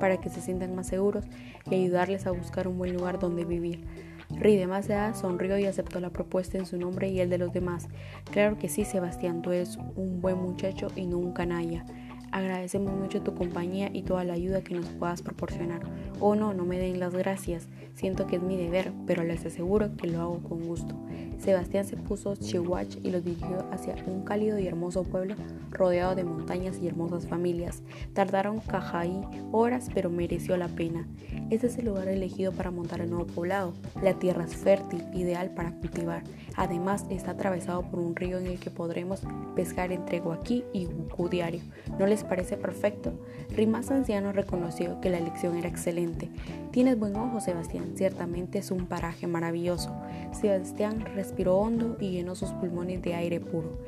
para 0.00 0.16
que 0.20 0.28
se 0.28 0.40
sientan 0.40 0.74
más 0.74 0.88
seguros 0.88 1.24
y 1.70 1.74
ayudarles 1.74 2.26
a 2.26 2.32
buscar 2.32 2.66
un 2.66 2.78
buen 2.78 2.94
lugar 2.94 3.18
donde 3.18 3.44
vivir. 3.44 3.84
Ride 4.30 4.66
más 4.66 4.88
edad 4.88 5.14
sonrió 5.14 5.58
y 5.58 5.66
aceptó 5.66 6.00
la 6.00 6.10
propuesta 6.10 6.58
en 6.58 6.66
su 6.66 6.78
nombre 6.78 7.10
y 7.10 7.20
el 7.20 7.30
de 7.30 7.38
los 7.38 7.52
demás. 7.52 7.88
Claro 8.30 8.58
que 8.58 8.68
sí, 8.68 8.84
Sebastián, 8.84 9.42
tú 9.42 9.52
eres 9.52 9.78
un 9.94 10.20
buen 10.20 10.38
muchacho 10.38 10.88
y 10.96 11.06
no 11.06 11.18
un 11.18 11.32
canalla. 11.32 11.84
Agradecemos 12.32 12.94
mucho 12.94 13.20
tu 13.20 13.34
compañía 13.34 13.90
y 13.92 14.02
toda 14.02 14.24
la 14.24 14.32
ayuda 14.32 14.64
que 14.64 14.74
nos 14.74 14.86
puedas 14.86 15.20
proporcionar. 15.20 15.82
Oh 16.18 16.34
no, 16.34 16.54
no 16.54 16.64
me 16.64 16.78
den 16.78 16.98
las 16.98 17.14
gracias. 17.14 17.68
Siento 17.94 18.26
que 18.26 18.36
es 18.36 18.42
mi 18.42 18.56
deber, 18.56 18.90
pero 19.06 19.22
les 19.22 19.44
aseguro 19.44 19.94
que 19.96 20.06
lo 20.06 20.20
hago 20.20 20.42
con 20.42 20.66
gusto. 20.66 20.96
Sebastián 21.42 21.84
se 21.84 21.96
puso 21.96 22.36
chihuach 22.36 22.98
y 23.02 23.10
los 23.10 23.24
dirigió 23.24 23.66
hacia 23.72 23.96
un 24.06 24.22
cálido 24.22 24.60
y 24.60 24.68
hermoso 24.68 25.02
pueblo 25.02 25.34
rodeado 25.70 26.14
de 26.14 26.22
montañas 26.22 26.78
y 26.78 26.86
hermosas 26.86 27.26
familias. 27.26 27.82
Tardaron 28.12 28.60
Cajaí 28.60 29.20
horas, 29.50 29.88
pero 29.92 30.08
mereció 30.08 30.56
la 30.56 30.68
pena. 30.68 31.08
Este 31.50 31.66
es 31.66 31.78
el 31.78 31.86
lugar 31.86 32.08
elegido 32.08 32.52
para 32.52 32.70
montar 32.70 33.00
el 33.00 33.10
nuevo 33.10 33.26
poblado. 33.26 33.74
La 34.02 34.14
tierra 34.14 34.44
es 34.44 34.54
fértil, 34.56 35.04
ideal 35.14 35.50
para 35.50 35.72
cultivar. 35.72 36.22
Además, 36.56 37.06
está 37.10 37.32
atravesado 37.32 37.82
por 37.82 37.98
un 37.98 38.14
río 38.14 38.38
en 38.38 38.46
el 38.46 38.60
que 38.60 38.70
podremos 38.70 39.22
pescar 39.56 39.90
entre 39.90 40.20
Guaquí 40.20 40.64
y 40.72 40.84
Gucú 40.84 41.28
diario. 41.28 41.62
¿No 41.98 42.06
les 42.06 42.22
parece 42.22 42.56
perfecto? 42.56 43.12
Rimas 43.50 43.90
anciano 43.90 44.32
reconoció 44.32 45.00
que 45.00 45.10
la 45.10 45.18
elección 45.18 45.56
era 45.56 45.68
excelente. 45.68 46.30
Tienes 46.70 46.98
buen 46.98 47.16
ojo, 47.16 47.40
Sebastián. 47.40 47.92
Ciertamente 47.96 48.58
es 48.58 48.70
un 48.70 48.86
paraje 48.86 49.26
maravilloso. 49.26 49.94
Sebastián 50.32 51.04
respiró 51.32 51.56
hondo 51.56 51.96
y 51.98 52.10
llenó 52.10 52.34
sus 52.34 52.50
pulmones 52.50 53.00
de 53.00 53.14
aire 53.14 53.40
puro. 53.40 53.78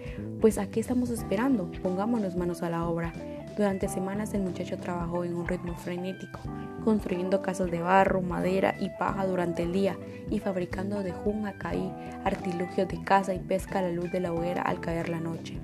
Pues 0.41 0.57
¿a 0.57 0.71
qué 0.71 0.81
estamos 0.81 1.11
esperando? 1.11 1.71
Pongámonos 1.83 2.37
manos 2.37 2.63
a 2.63 2.71
la 2.71 2.89
obra. 2.89 3.13
Durante 3.55 3.87
semanas 3.87 4.33
el 4.33 4.41
muchacho 4.41 4.79
trabajó 4.79 5.25
en 5.25 5.35
un 5.35 5.47
ritmo 5.47 5.75
frenético, 5.75 6.41
construyendo 6.87 7.43
casas 7.43 7.71
de 7.71 7.83
barro, 7.83 8.23
madera 8.23 8.75
y 8.81 8.89
paja 8.99 9.27
durante 9.27 9.63
el 9.63 9.75
día 9.75 9.99
y 10.31 10.39
fabricando 10.39 11.03
de 11.03 11.13
jun 11.13 11.47
a 11.47 11.53
caí 11.59 11.93
artilugios 12.25 12.89
de 12.89 13.05
caza 13.05 13.35
y 13.35 13.41
pesca 13.41 13.81
a 13.81 13.83
la 13.83 13.91
luz 13.91 14.11
de 14.11 14.21
la 14.21 14.33
hoguera 14.33 14.63
al 14.63 14.81
caer 14.81 15.11
la 15.11 15.21
noche. 15.21 15.59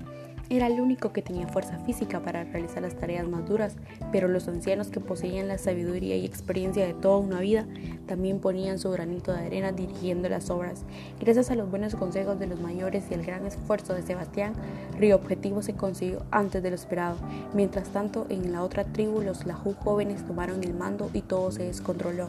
Era 0.51 0.67
el 0.67 0.81
único 0.81 1.13
que 1.13 1.21
tenía 1.21 1.47
fuerza 1.47 1.77
física 1.85 2.19
para 2.19 2.43
realizar 2.43 2.81
las 2.81 2.97
tareas 2.97 3.25
más 3.25 3.47
duras, 3.47 3.77
pero 4.11 4.27
los 4.27 4.49
ancianos 4.49 4.89
que 4.89 4.99
poseían 4.99 5.47
la 5.47 5.57
sabiduría 5.57 6.17
y 6.17 6.25
experiencia 6.25 6.85
de 6.85 6.93
toda 6.93 7.19
una 7.19 7.39
vida 7.39 7.65
también 8.05 8.39
ponían 8.39 8.77
su 8.77 8.91
granito 8.91 9.31
de 9.31 9.45
arena 9.45 9.71
dirigiendo 9.71 10.27
las 10.27 10.49
obras. 10.49 10.83
Gracias 11.21 11.51
a 11.51 11.55
los 11.55 11.71
buenos 11.71 11.95
consejos 11.95 12.37
de 12.37 12.47
los 12.47 12.59
mayores 12.59 13.05
y 13.09 13.13
el 13.13 13.25
gran 13.25 13.45
esfuerzo 13.45 13.93
de 13.93 14.01
Sebastián, 14.01 14.51
Río 14.99 15.15
Objetivo 15.15 15.61
se 15.61 15.75
consiguió 15.75 16.25
antes 16.31 16.61
de 16.61 16.69
lo 16.69 16.75
esperado. 16.75 17.15
Mientras 17.53 17.87
tanto, 17.87 18.25
en 18.27 18.51
la 18.51 18.61
otra 18.61 18.83
tribu, 18.83 19.21
los 19.21 19.45
Lajú 19.45 19.73
jóvenes 19.75 20.27
tomaron 20.27 20.65
el 20.65 20.73
mando 20.73 21.09
y 21.13 21.21
todo 21.21 21.53
se 21.53 21.63
descontroló 21.63 22.27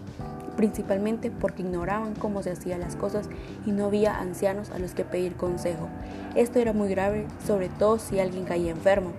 principalmente 0.56 1.30
porque 1.30 1.62
ignoraban 1.62 2.14
cómo 2.14 2.42
se 2.42 2.50
hacían 2.50 2.80
las 2.80 2.96
cosas 2.96 3.28
y 3.66 3.72
no 3.72 3.86
había 3.86 4.18
ancianos 4.18 4.70
a 4.70 4.78
los 4.78 4.92
que 4.92 5.04
pedir 5.04 5.34
consejo. 5.34 5.88
Esto 6.34 6.58
era 6.58 6.72
muy 6.72 6.88
grave, 6.88 7.26
sobre 7.46 7.68
todo 7.68 7.98
si 7.98 8.20
alguien 8.20 8.44
caía 8.44 8.70
enfermo, 8.70 9.12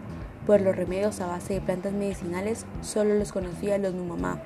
pues 0.46 0.62
los 0.62 0.76
remedios 0.76 1.22
a 1.22 1.28
base 1.28 1.56
de 1.56 1.62
plantas 1.62 1.94
medicinales 1.94 2.66
solo 2.82 3.16
los 3.16 3.32
conocían 3.32 3.82
los 3.82 3.94
Numamá. 3.94 4.42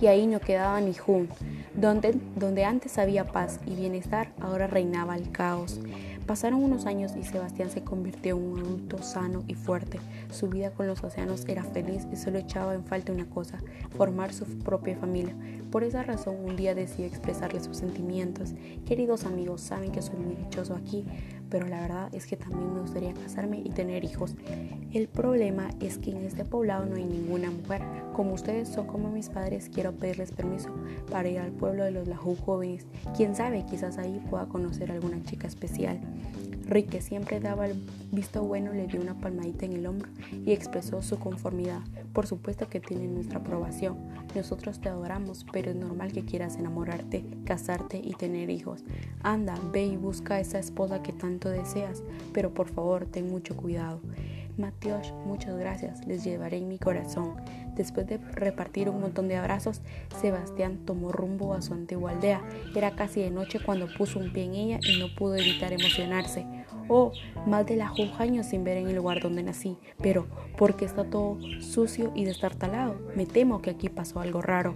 Y 0.00 0.08
ahí 0.08 0.26
no 0.26 0.40
quedaba 0.40 0.80
ni 0.80 0.94
Jun, 0.94 1.28
donde, 1.74 2.18
donde 2.34 2.64
antes 2.64 2.98
había 2.98 3.28
paz 3.28 3.60
y 3.66 3.76
bienestar, 3.76 4.32
ahora 4.40 4.66
reinaba 4.66 5.16
el 5.16 5.30
caos. 5.30 5.80
Pasaron 6.26 6.62
unos 6.62 6.86
años 6.86 7.12
y 7.16 7.24
Sebastián 7.24 7.70
se 7.70 7.82
convirtió 7.82 8.36
en 8.36 8.42
un 8.44 8.58
adulto 8.60 9.02
sano 9.02 9.42
y 9.48 9.54
fuerte. 9.54 9.98
Su 10.30 10.48
vida 10.48 10.70
con 10.70 10.86
los 10.86 11.02
océanos 11.02 11.44
era 11.48 11.64
feliz 11.64 12.06
y 12.12 12.16
solo 12.16 12.38
echaba 12.38 12.74
en 12.74 12.84
falta 12.84 13.12
una 13.12 13.26
cosa, 13.26 13.58
formar 13.96 14.32
su 14.32 14.44
propia 14.58 14.96
familia. 14.96 15.34
Por 15.72 15.84
esa 15.84 16.02
razón 16.02 16.36
un 16.44 16.54
día 16.54 16.74
decidí 16.74 17.04
expresarles 17.04 17.64
sus 17.64 17.78
sentimientos. 17.78 18.52
Queridos 18.86 19.24
amigos, 19.24 19.62
saben 19.62 19.90
que 19.90 20.02
soy 20.02 20.18
muy 20.18 20.34
dichoso 20.34 20.74
aquí, 20.74 21.06
pero 21.48 21.66
la 21.66 21.80
verdad 21.80 22.14
es 22.14 22.26
que 22.26 22.36
también 22.36 22.74
me 22.74 22.80
gustaría 22.82 23.14
casarme 23.14 23.62
y 23.64 23.70
tener 23.70 24.04
hijos. 24.04 24.36
El 24.92 25.08
problema 25.08 25.70
es 25.80 25.96
que 25.96 26.10
en 26.10 26.26
este 26.26 26.44
poblado 26.44 26.84
no 26.84 26.96
hay 26.96 27.06
ninguna 27.06 27.50
mujer. 27.50 27.80
Como 28.12 28.34
ustedes 28.34 28.68
son 28.68 28.86
como 28.86 29.10
mis 29.10 29.30
padres, 29.30 29.70
quiero 29.72 29.92
pedirles 29.92 30.30
permiso 30.32 30.68
para 31.10 31.30
ir 31.30 31.38
al 31.38 31.52
pueblo 31.52 31.84
de 31.84 31.92
los 31.92 32.06
Lahu 32.06 32.36
jóvenes. 32.36 32.86
Quién 33.16 33.34
sabe, 33.34 33.64
quizás 33.64 33.96
ahí 33.96 34.22
pueda 34.28 34.48
conocer 34.48 34.90
a 34.90 34.94
alguna 34.94 35.22
chica 35.22 35.48
especial. 35.48 35.98
Rick, 36.66 36.90
que 36.90 37.00
siempre 37.00 37.40
daba 37.40 37.66
el 37.66 37.82
visto 38.12 38.42
bueno, 38.42 38.72
le 38.72 38.86
dio 38.86 39.00
una 39.00 39.14
palmadita 39.14 39.66
en 39.66 39.72
el 39.72 39.86
hombro 39.86 40.08
y 40.44 40.52
expresó 40.52 41.02
su 41.02 41.18
conformidad. 41.18 41.80
Por 42.12 42.26
supuesto 42.26 42.68
que 42.68 42.80
tiene 42.80 43.08
nuestra 43.08 43.40
aprobación. 43.40 43.96
Nosotros 44.34 44.80
te 44.80 44.88
adoramos, 44.88 45.44
pero 45.52 45.61
es 45.70 45.76
normal 45.76 46.12
que 46.12 46.24
quieras 46.24 46.56
enamorarte, 46.56 47.24
casarte 47.44 48.00
y 48.02 48.14
tener 48.14 48.50
hijos. 48.50 48.84
Anda, 49.22 49.54
ve 49.72 49.84
y 49.84 49.96
busca 49.96 50.34
a 50.34 50.40
esa 50.40 50.58
esposa 50.58 51.02
que 51.02 51.12
tanto 51.12 51.48
deseas, 51.48 52.02
pero 52.32 52.52
por 52.52 52.68
favor 52.68 53.06
ten 53.06 53.30
mucho 53.30 53.56
cuidado. 53.56 54.00
Mateos, 54.58 55.14
muchas 55.24 55.56
gracias, 55.56 56.06
les 56.06 56.24
llevaré 56.24 56.58
en 56.58 56.68
mi 56.68 56.78
corazón. 56.78 57.36
Después 57.74 58.06
de 58.06 58.18
repartir 58.18 58.90
un 58.90 59.00
montón 59.00 59.28
de 59.28 59.36
abrazos, 59.36 59.80
Sebastián 60.20 60.80
tomó 60.84 61.10
rumbo 61.10 61.54
a 61.54 61.62
su 61.62 61.72
antigua 61.72 62.10
aldea. 62.10 62.42
Era 62.74 62.90
casi 62.90 63.22
de 63.22 63.30
noche 63.30 63.60
cuando 63.64 63.88
puso 63.96 64.18
un 64.18 64.32
pie 64.32 64.44
en 64.44 64.54
ella 64.54 64.80
y 64.82 65.00
no 65.00 65.06
pudo 65.14 65.36
evitar 65.36 65.72
emocionarse. 65.72 66.46
Oh, 66.88 67.12
más 67.46 67.66
de 67.66 67.76
la 67.76 67.92
años 68.18 68.46
sin 68.46 68.64
ver 68.64 68.76
en 68.76 68.88
el 68.88 68.96
lugar 68.96 69.20
donde 69.20 69.42
nací. 69.42 69.76
Pero, 70.00 70.26
¿por 70.56 70.76
qué 70.76 70.84
está 70.84 71.04
todo 71.04 71.38
sucio 71.60 72.12
y 72.14 72.24
destartalado? 72.24 72.96
Me 73.14 73.26
temo 73.26 73.62
que 73.62 73.70
aquí 73.70 73.88
pasó 73.88 74.20
algo 74.20 74.42
raro. 74.42 74.74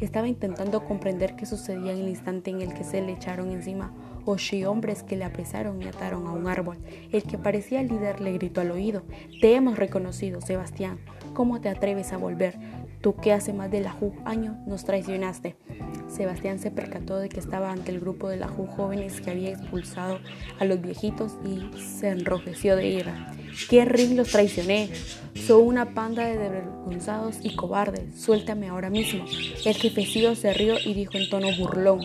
Estaba 0.00 0.28
intentando 0.28 0.84
comprender 0.84 1.36
qué 1.36 1.46
sucedía 1.46 1.92
en 1.92 2.00
el 2.00 2.08
instante 2.08 2.50
en 2.50 2.60
el 2.60 2.74
que 2.74 2.84
se 2.84 3.00
le 3.00 3.12
echaron 3.12 3.50
encima 3.50 3.92
ocho 4.26 4.70
hombres 4.70 5.02
que 5.02 5.16
le 5.16 5.24
apresaron 5.24 5.82
y 5.82 5.86
ataron 5.86 6.26
a 6.26 6.32
un 6.32 6.46
árbol. 6.46 6.78
El 7.12 7.22
que 7.24 7.38
parecía 7.38 7.82
líder 7.82 8.20
le 8.20 8.32
gritó 8.32 8.60
al 8.60 8.70
oído, 8.70 9.02
Te 9.40 9.54
hemos 9.54 9.78
reconocido, 9.78 10.40
Sebastián. 10.40 10.98
¿Cómo 11.34 11.60
te 11.60 11.68
atreves 11.68 12.12
a 12.12 12.16
volver? 12.16 12.56
Tú 13.04 13.14
que 13.16 13.32
hace 13.32 13.52
más 13.52 13.70
de 13.70 13.82
la 13.82 13.92
Ju 13.92 14.14
año 14.24 14.56
nos 14.66 14.84
traicionaste. 14.84 15.56
Sebastián 16.08 16.58
se 16.58 16.70
percató 16.70 17.18
de 17.18 17.28
que 17.28 17.38
estaba 17.38 17.70
ante 17.70 17.90
el 17.90 18.00
grupo 18.00 18.30
de 18.30 18.38
la 18.38 18.48
Ju 18.48 18.66
jóvenes 18.66 19.20
que 19.20 19.30
había 19.30 19.50
expulsado 19.50 20.20
a 20.58 20.64
los 20.64 20.80
viejitos 20.80 21.36
y 21.44 21.68
se 21.78 22.08
enrojeció 22.08 22.76
de 22.76 22.88
ira. 22.88 23.34
¿Qué 23.68 23.84
ring 23.84 24.16
los 24.16 24.30
traicioné? 24.30 24.88
Son 25.34 25.66
una 25.66 25.92
panda 25.92 26.24
de 26.24 26.38
desvergonzados 26.38 27.40
y 27.42 27.54
cobardes. 27.54 28.18
Suéltame 28.18 28.68
ahora 28.68 28.88
mismo. 28.88 29.26
El 29.66 29.74
jefecillo 29.74 30.34
se 30.34 30.54
rió 30.54 30.76
y 30.82 30.94
dijo 30.94 31.18
en 31.18 31.28
tono 31.28 31.48
burlón. 31.58 32.00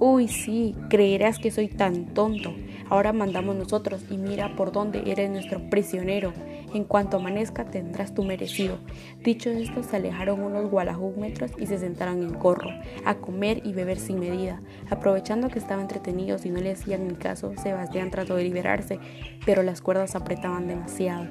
Uy, 0.00 0.28
sí, 0.28 0.74
creerás 0.90 1.38
que 1.38 1.50
soy 1.50 1.68
tan 1.68 2.12
tonto. 2.12 2.52
Ahora 2.90 3.14
mandamos 3.14 3.56
nosotros 3.56 4.02
y 4.10 4.18
mira 4.18 4.54
por 4.54 4.70
dónde 4.70 5.02
eres 5.06 5.30
nuestro 5.30 5.70
prisionero. 5.70 6.34
En 6.74 6.84
cuanto 6.84 7.18
amanezca 7.18 7.64
tendrás 7.66 8.14
tu 8.14 8.24
merecido. 8.24 8.78
Dicho 9.22 9.50
esto, 9.50 9.82
se 9.82 9.96
alejaron 9.96 10.40
unos 10.40 10.72
metros 11.16 11.50
y 11.58 11.66
se 11.66 11.78
sentaron 11.78 12.22
en 12.22 12.34
corro, 12.34 12.70
a 13.04 13.16
comer 13.16 13.60
y 13.64 13.72
beber 13.72 13.98
sin 13.98 14.18
medida. 14.18 14.60
Aprovechando 14.90 15.48
que 15.48 15.58
estaban 15.58 15.82
entretenidos 15.82 16.46
y 16.46 16.50
no 16.50 16.60
le 16.60 16.72
hacían 16.72 17.08
ni 17.08 17.14
caso, 17.14 17.52
Sebastián 17.62 18.10
trató 18.10 18.36
de 18.36 18.44
liberarse, 18.44 18.98
pero 19.44 19.62
las 19.62 19.82
cuerdas 19.82 20.14
apretaban 20.14 20.66
demasiado. 20.66 21.26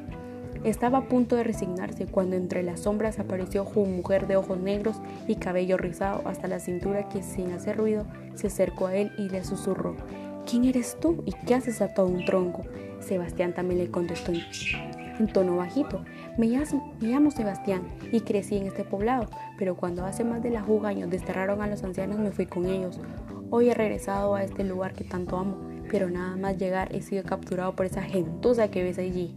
Estaba 0.63 0.99
a 0.99 1.07
punto 1.07 1.35
de 1.35 1.43
resignarse 1.43 2.05
cuando 2.05 2.35
entre 2.35 2.61
las 2.61 2.81
sombras 2.81 3.17
apareció 3.17 3.63
una 3.75 3.89
mujer 3.89 4.27
de 4.27 4.35
ojos 4.35 4.59
negros 4.59 4.97
y 5.27 5.35
cabello 5.35 5.75
rizado 5.77 6.21
hasta 6.25 6.47
la 6.47 6.59
cintura 6.59 7.09
que 7.09 7.23
sin 7.23 7.51
hacer 7.51 7.77
ruido 7.77 8.05
se 8.35 8.47
acercó 8.47 8.87
a 8.87 8.95
él 8.95 9.11
y 9.17 9.29
le 9.29 9.43
susurró, 9.43 9.95
¿quién 10.45 10.65
eres 10.65 10.97
tú 10.99 11.23
y 11.25 11.31
qué 11.47 11.55
haces 11.55 11.81
a 11.81 11.95
todo 11.95 12.05
un 12.05 12.25
tronco? 12.25 12.61
Sebastián 12.99 13.55
también 13.55 13.79
le 13.79 13.89
contestó 13.89 14.31
en, 15.21 15.27
tono 15.27 15.57
bajito, 15.57 16.03
me 16.37 16.47
llamo, 16.47 17.31
Sebastián 17.31 17.83
y 18.11 18.21
crecí 18.21 18.57
en 18.57 18.67
este 18.67 18.83
poblado, 18.83 19.27
pero 19.57 19.75
cuando 19.75 20.05
hace 20.05 20.23
más 20.23 20.43
de 20.43 20.49
la 20.49 20.61
juga 20.61 20.89
años 20.89 21.09
desterraron 21.09 21.61
a 21.61 21.67
los 21.67 21.83
ancianos 21.83 22.19
me 22.19 22.31
fui 22.31 22.45
con 22.45 22.65
ellos. 22.65 22.99
Hoy 23.49 23.69
he 23.69 23.73
regresado 23.73 24.35
a 24.35 24.43
este 24.43 24.63
lugar 24.63 24.93
que 24.93 25.03
tanto 25.03 25.37
amo, 25.37 25.57
pero 25.89 26.09
nada 26.09 26.35
más 26.35 26.57
llegar 26.57 26.93
he 26.95 27.01
sido 27.01 27.23
capturado 27.23 27.75
por 27.75 27.85
esa 27.85 28.01
gentuza 28.01 28.69
que 28.69 28.83
ves 28.83 28.97
allí. 28.97 29.35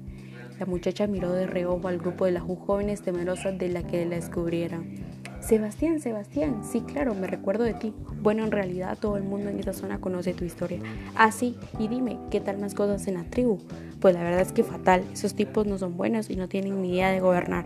La 0.58 0.66
muchacha 0.66 1.06
miró 1.06 1.32
de 1.32 1.46
reojo 1.46 1.88
al 1.88 1.98
grupo 1.98 2.26
de 2.26 2.32
las 2.32 2.44
jóvenes 2.44 3.02
temerosas 3.02 3.58
de 3.58 3.68
la 3.68 3.82
que 3.82 4.04
la 4.06 4.16
descubrieran. 4.16 5.14
Sebastián, 5.40 6.00
Sebastián, 6.00 6.62
sí, 6.64 6.80
claro, 6.80 7.14
me 7.14 7.26
recuerdo 7.26 7.64
de 7.64 7.74
ti. 7.74 7.92
Bueno, 8.22 8.44
en 8.44 8.50
realidad 8.50 8.96
todo 8.98 9.18
el 9.18 9.24
mundo 9.24 9.50
en 9.50 9.58
esta 9.58 9.74
zona 9.74 10.00
conoce 10.00 10.32
tu 10.32 10.44
historia. 10.44 10.80
Ah, 11.16 11.32
sí, 11.32 11.58
y 11.78 11.88
dime, 11.88 12.18
¿qué 12.30 12.40
tal 12.40 12.56
más 12.58 12.74
cosas 12.74 13.06
en 13.08 13.14
la 13.14 13.24
tribu? 13.24 13.58
Pues 14.04 14.14
la 14.14 14.22
verdad 14.22 14.42
es 14.42 14.52
que 14.52 14.64
fatal, 14.64 15.02
esos 15.14 15.34
tipos 15.34 15.66
no 15.66 15.78
son 15.78 15.96
buenos 15.96 16.28
y 16.28 16.36
no 16.36 16.46
tienen 16.46 16.82
ni 16.82 16.92
idea 16.92 17.10
de 17.10 17.20
gobernar. 17.20 17.64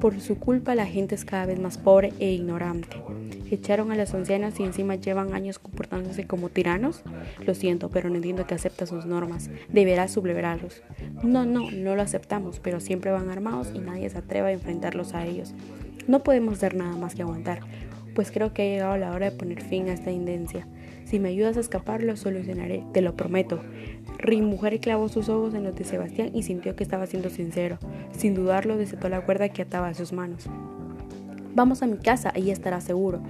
Por 0.00 0.18
su 0.18 0.38
culpa 0.38 0.74
la 0.74 0.86
gente 0.86 1.14
es 1.14 1.26
cada 1.26 1.44
vez 1.44 1.60
más 1.60 1.76
pobre 1.76 2.14
e 2.20 2.32
ignorante. 2.32 2.88
Echaron 3.50 3.92
a 3.92 3.94
las 3.94 4.14
ancianas 4.14 4.58
y 4.58 4.62
encima 4.62 4.94
llevan 4.94 5.34
años 5.34 5.58
comportándose 5.58 6.26
como 6.26 6.48
tiranos. 6.48 7.02
Lo 7.44 7.54
siento, 7.54 7.90
pero 7.90 8.08
no 8.08 8.16
entiendo 8.16 8.46
que 8.46 8.54
acepta 8.54 8.86
sus 8.86 9.04
normas. 9.04 9.50
Deberás 9.68 10.12
sublevarlos. 10.12 10.80
No, 11.22 11.44
no, 11.44 11.70
no 11.70 11.94
lo 11.94 12.00
aceptamos, 12.00 12.60
pero 12.60 12.80
siempre 12.80 13.10
van 13.10 13.28
armados 13.28 13.70
y 13.74 13.80
nadie 13.80 14.08
se 14.08 14.16
atreve 14.16 14.48
a 14.48 14.52
enfrentarlos 14.52 15.12
a 15.12 15.26
ellos. 15.26 15.52
No 16.08 16.22
podemos 16.22 16.54
hacer 16.54 16.74
nada 16.76 16.96
más 16.96 17.14
que 17.14 17.20
aguantar, 17.20 17.60
pues 18.14 18.30
creo 18.30 18.54
que 18.54 18.62
ha 18.62 18.70
llegado 18.70 18.96
la 18.96 19.12
hora 19.12 19.28
de 19.30 19.36
poner 19.36 19.60
fin 19.60 19.90
a 19.90 19.92
esta 19.92 20.10
indencia. 20.10 20.66
Si 21.04 21.20
me 21.20 21.28
ayudas 21.28 21.58
a 21.58 21.60
escapar, 21.60 22.02
lo 22.02 22.16
solucionaré, 22.16 22.82
te 22.94 23.02
lo 23.02 23.14
prometo. 23.14 23.60
Ri 24.18 24.40
mujer 24.42 24.80
clavó 24.80 25.08
sus 25.08 25.28
ojos 25.28 25.54
en 25.54 25.64
los 25.64 25.74
de 25.74 25.84
Sebastián 25.84 26.30
y 26.34 26.42
sintió 26.42 26.74
que 26.76 26.82
estaba 26.82 27.06
siendo 27.06 27.30
sincero. 27.30 27.78
Sin 28.12 28.34
dudarlo, 28.34 28.76
desató 28.76 29.08
la 29.08 29.24
cuerda 29.24 29.48
que 29.48 29.62
ataba 29.62 29.88
a 29.88 29.94
sus 29.94 30.12
manos. 30.12 30.46
Vamos 31.54 31.82
a 31.82 31.86
mi 31.86 31.98
casa, 31.98 32.32
ahí 32.34 32.50
estará 32.50 32.80
seguro. 32.80 33.20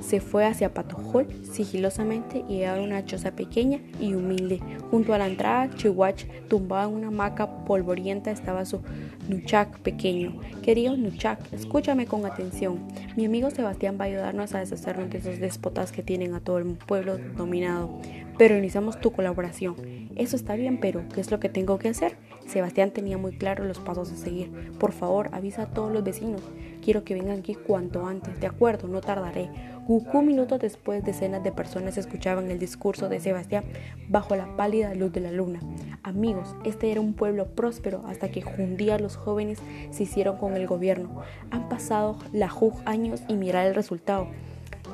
Se 0.00 0.20
fue 0.20 0.46
hacia 0.46 0.72
Patojol 0.72 1.26
sigilosamente 1.44 2.44
y 2.48 2.62
a 2.62 2.74
una 2.74 3.04
choza 3.04 3.32
pequeña 3.32 3.80
y 4.00 4.14
humilde. 4.14 4.60
Junto 4.90 5.12
a 5.12 5.18
la 5.18 5.26
entrada, 5.26 5.70
Chihuach, 5.74 6.24
tumbado 6.48 6.90
en 6.90 6.96
una 6.96 7.08
hamaca 7.08 7.64
polvorienta, 7.64 8.30
estaba 8.30 8.64
su 8.64 8.80
Nuchak 9.28 9.78
pequeño. 9.80 10.40
Querido 10.62 10.96
Nuchak, 10.96 11.52
escúchame 11.52 12.06
con 12.06 12.24
atención. 12.26 12.78
Mi 13.16 13.26
amigo 13.26 13.50
Sebastián 13.50 13.96
va 14.00 14.04
a 14.04 14.08
ayudarnos 14.08 14.54
a 14.54 14.60
deshacernos 14.60 15.10
de 15.10 15.18
esos 15.18 15.40
déspotas 15.40 15.90
que 15.90 16.02
tienen 16.02 16.34
a 16.34 16.40
todo 16.40 16.58
el 16.58 16.64
pueblo 16.64 17.18
dominado. 17.36 18.00
Pero 18.38 18.54
necesitamos 18.54 19.00
tu 19.00 19.12
colaboración. 19.12 19.74
Eso 20.16 20.36
está 20.36 20.54
bien, 20.54 20.78
pero 20.78 21.02
¿qué 21.12 21.20
es 21.20 21.30
lo 21.30 21.40
que 21.40 21.48
tengo 21.48 21.78
que 21.78 21.88
hacer? 21.88 22.16
Sebastián 22.46 22.92
tenía 22.92 23.18
muy 23.18 23.36
claro 23.36 23.64
los 23.64 23.80
pasos 23.80 24.10
a 24.12 24.16
seguir. 24.16 24.72
Por 24.78 24.92
favor, 24.92 25.28
avisa 25.32 25.62
a 25.62 25.66
todos 25.66 25.92
los 25.92 26.04
vecinos. 26.04 26.42
Quiero 26.82 27.04
que 27.04 27.14
vengan 27.14 27.40
aquí 27.40 27.54
cuanto 27.54 28.06
antes. 28.06 28.40
De 28.40 28.46
acuerdo, 28.46 28.88
no 28.88 29.00
tardaré. 29.00 29.50
Un 29.88 30.26
minutos 30.26 30.60
después, 30.60 31.04
decenas 31.04 31.42
de 31.42 31.50
personas 31.50 31.98
escuchaban 31.98 32.50
el 32.50 32.58
discurso 32.58 33.08
de 33.08 33.20
Sebastián 33.20 33.64
bajo 34.08 34.36
la 34.36 34.54
pálida 34.56 34.94
luz 34.94 35.12
de 35.12 35.20
la 35.20 35.32
luna. 35.32 35.60
Amigos, 36.02 36.54
este 36.64 36.92
era 36.92 37.00
un 37.00 37.14
pueblo 37.14 37.46
próspero 37.46 38.04
hasta 38.06 38.30
que 38.30 38.44
un 38.58 38.76
día 38.76 38.98
los 38.98 39.16
jóvenes 39.16 39.58
se 39.90 40.02
hicieron 40.02 40.36
con 40.36 40.54
el 40.54 40.66
gobierno. 40.66 41.22
Han 41.50 41.68
pasado 41.68 42.18
la 42.32 42.52
años 42.84 43.22
y 43.28 43.34
mirar 43.34 43.66
el 43.66 43.74
resultado. 43.74 44.28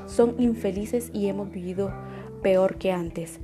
Son 0.07 0.37
infelices 0.39 1.11
y 1.13 1.27
hemos 1.27 1.51
vivido 1.51 1.93
peor 2.45 2.77
que 2.77 2.93
antes. 2.93 3.41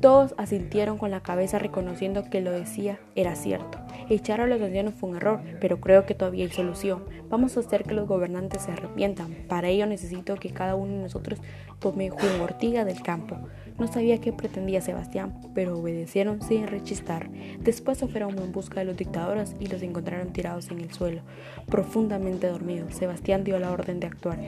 Todos 0.00 0.34
asintieron 0.36 0.98
con 0.98 1.10
la 1.10 1.22
cabeza 1.22 1.58
reconociendo 1.58 2.28
que 2.28 2.42
lo 2.42 2.52
decía 2.52 2.98
era 3.14 3.34
cierto. 3.34 3.78
Echar 4.10 4.42
a 4.42 4.46
los 4.46 4.60
ancianos 4.60 4.94
fue 4.94 5.08
un 5.08 5.16
error, 5.16 5.40
pero 5.58 5.80
creo 5.80 6.04
que 6.04 6.14
todavía 6.14 6.44
hay 6.44 6.50
solución. 6.50 7.04
Vamos 7.30 7.56
a 7.56 7.60
hacer 7.60 7.84
que 7.84 7.94
los 7.94 8.06
gobernantes 8.06 8.62
se 8.62 8.72
arrepientan. 8.72 9.32
Para 9.48 9.68
ello 9.68 9.86
necesito 9.86 10.34
que 10.34 10.50
cada 10.50 10.74
uno 10.74 10.92
de 10.92 11.02
nosotros 11.02 11.40
tome 11.78 12.10
jugo 12.10 12.44
ortiga 12.44 12.84
del 12.84 13.00
campo. 13.00 13.38
No 13.78 13.86
sabía 13.86 14.20
qué 14.20 14.34
pretendía 14.34 14.82
Sebastián, 14.82 15.40
pero 15.54 15.78
obedecieron 15.78 16.42
sin 16.42 16.66
rechistar. 16.66 17.30
Después 17.60 17.96
se 17.96 18.06
fueron 18.06 18.38
en 18.38 18.52
busca 18.52 18.80
de 18.80 18.86
los 18.86 18.98
dictadores 18.98 19.56
y 19.60 19.66
los 19.66 19.80
encontraron 19.82 20.34
tirados 20.34 20.70
en 20.70 20.80
el 20.80 20.92
suelo, 20.92 21.22
profundamente 21.70 22.48
dormidos. 22.48 22.94
Sebastián 22.96 23.44
dio 23.44 23.58
la 23.58 23.72
orden 23.72 23.98
de 23.98 24.08
actuar. 24.08 24.38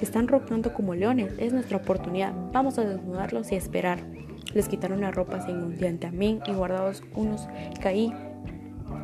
Están 0.00 0.28
roncando 0.28 0.72
como 0.72 0.94
leones, 0.94 1.32
es 1.38 1.52
nuestra 1.52 1.78
oportunidad. 1.78 2.32
Vamos 2.52 2.78
a 2.78 2.84
desnudarlos 2.84 3.52
y 3.52 3.56
esperar. 3.56 4.00
Les 4.52 4.68
quitaron 4.68 5.00
las 5.00 5.14
ropas 5.14 5.48
en 5.48 5.62
un 5.62 5.76
diantamín 5.76 6.40
y 6.46 6.52
guardados 6.52 7.02
unos 7.14 7.48
caí 7.80 8.12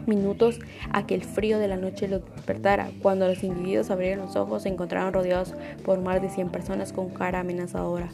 minutos 0.07 0.59
a 0.93 1.07
que 1.07 1.15
el 1.15 1.23
frío 1.23 1.59
de 1.59 1.69
la 1.69 1.77
noche 1.77 2.09
los 2.09 2.25
despertara. 2.25 2.91
Cuando 3.03 3.27
los 3.27 3.43
individuos 3.43 3.91
abrieron 3.91 4.27
los 4.27 4.37
ojos, 4.37 4.63
se 4.63 4.69
encontraron 4.69 5.13
rodeados 5.13 5.55
por 5.85 6.01
más 6.01 6.21
de 6.21 6.29
100 6.29 6.51
personas 6.51 6.93
con 6.93 7.11
cara 7.11 7.41
amenazadora. 7.41 8.09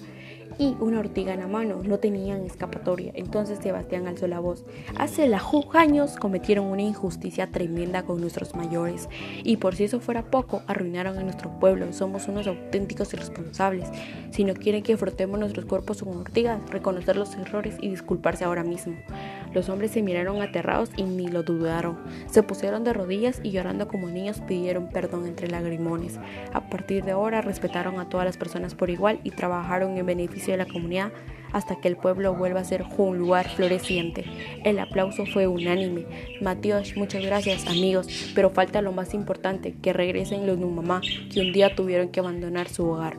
Y 0.59 0.77
una 0.81 1.01
ortiga 1.01 1.35
en 1.35 1.41
la 1.41 1.47
mano. 1.47 1.81
No 1.83 1.99
tenían 1.99 2.45
escapatoria. 2.45 3.13
Entonces 3.15 3.59
Sebastián 3.63 4.07
alzó 4.07 4.27
la 4.27 4.41
voz. 4.41 4.65
Hace 4.99 5.29
la 5.29 5.43
años 5.75 6.17
cometieron 6.17 6.67
una 6.67 6.83
injusticia 6.83 7.47
tremenda 7.49 8.05
con 8.05 8.21
nuestros 8.21 8.55
mayores. 8.55 9.09
Y 9.43 9.57
por 9.57 9.75
si 9.75 9.85
eso 9.85 10.01
fuera 10.01 10.31
poco, 10.31 10.63
arruinaron 10.67 11.19
a 11.19 11.23
nuestro 11.23 11.51
pueblo. 11.59 11.93
Somos 11.93 12.29
unos 12.29 12.47
auténticos 12.47 13.13
irresponsables. 13.15 13.89
Si 14.31 14.45
no 14.45 14.55
quieren 14.55 14.83
que 14.83 14.97
frotemos 14.97 15.39
nuestros 15.39 15.65
cuerpos 15.67 16.03
con 16.03 16.17
ortigas, 16.19 16.61
reconocer 16.71 17.17
los 17.17 17.35
errores 17.35 17.77
y 17.81 17.89
disculparse 17.89 18.45
ahora 18.45 18.65
mismo. 18.65 18.97
Los 19.55 19.69
hombres 19.69 19.93
se 19.93 20.03
miraron 20.03 20.43
aterrados 20.43 20.91
y 20.97 21.05
ni 21.05 21.29
lo 21.29 21.43
dudaron. 21.43 21.99
Se 22.31 22.43
pusieron 22.43 22.85
de 22.85 22.93
rodillas 22.93 23.41
y 23.43 23.51
llorando 23.51 23.89
como 23.89 24.09
niños 24.09 24.41
pidieron 24.41 24.89
perdón 24.89 25.27
entre 25.27 25.49
lagrimones. 25.49 26.19
A 26.53 26.69
partir 26.69 27.05
de 27.05 27.13
ahora 27.13 27.41
respetaron 27.41 27.99
a 27.99 28.09
todas 28.09 28.27
las 28.27 28.37
personas 28.37 28.75
por 28.75 28.91
igual 28.91 29.21
y 29.25 29.31
trabajaron 29.31 29.97
en 29.97 30.07
beneficio 30.07 30.46
de 30.53 30.59
la 30.59 30.67
comunidad 30.67 31.13
hasta 31.53 31.81
que 31.81 31.89
el 31.89 31.97
pueblo 31.97 32.35
vuelva 32.35 32.61
a 32.61 32.65
ser 32.65 32.85
un 32.99 33.19
lugar 33.19 33.49
floreciente. 33.49 34.25
El 34.65 34.79
aplauso 34.79 35.25
fue 35.27 35.47
unánime. 35.47 36.05
Matías, 36.41 36.97
muchas 36.97 37.25
gracias 37.25 37.67
amigos, 37.67 38.33
pero 38.35 38.51
falta 38.51 38.83
lo 38.83 38.93
más 38.93 39.15
importante, 39.15 39.75
que 39.81 39.93
regresen 39.93 40.47
los 40.47 40.59
Numamá, 40.59 41.01
que 41.33 41.41
un 41.41 41.53
día 41.53 41.75
tuvieron 41.75 42.09
que 42.09 42.21
abandonar 42.21 42.69
su 42.69 42.87
hogar. 42.87 43.17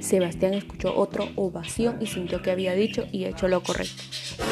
Sebastián 0.00 0.54
escuchó 0.54 0.96
otra 0.96 1.24
ovación 1.36 1.96
y 2.00 2.06
sintió 2.06 2.42
que 2.42 2.50
había 2.50 2.74
dicho 2.74 3.06
y 3.10 3.24
hecho 3.24 3.48
lo 3.48 3.62
correcto. 3.62 4.02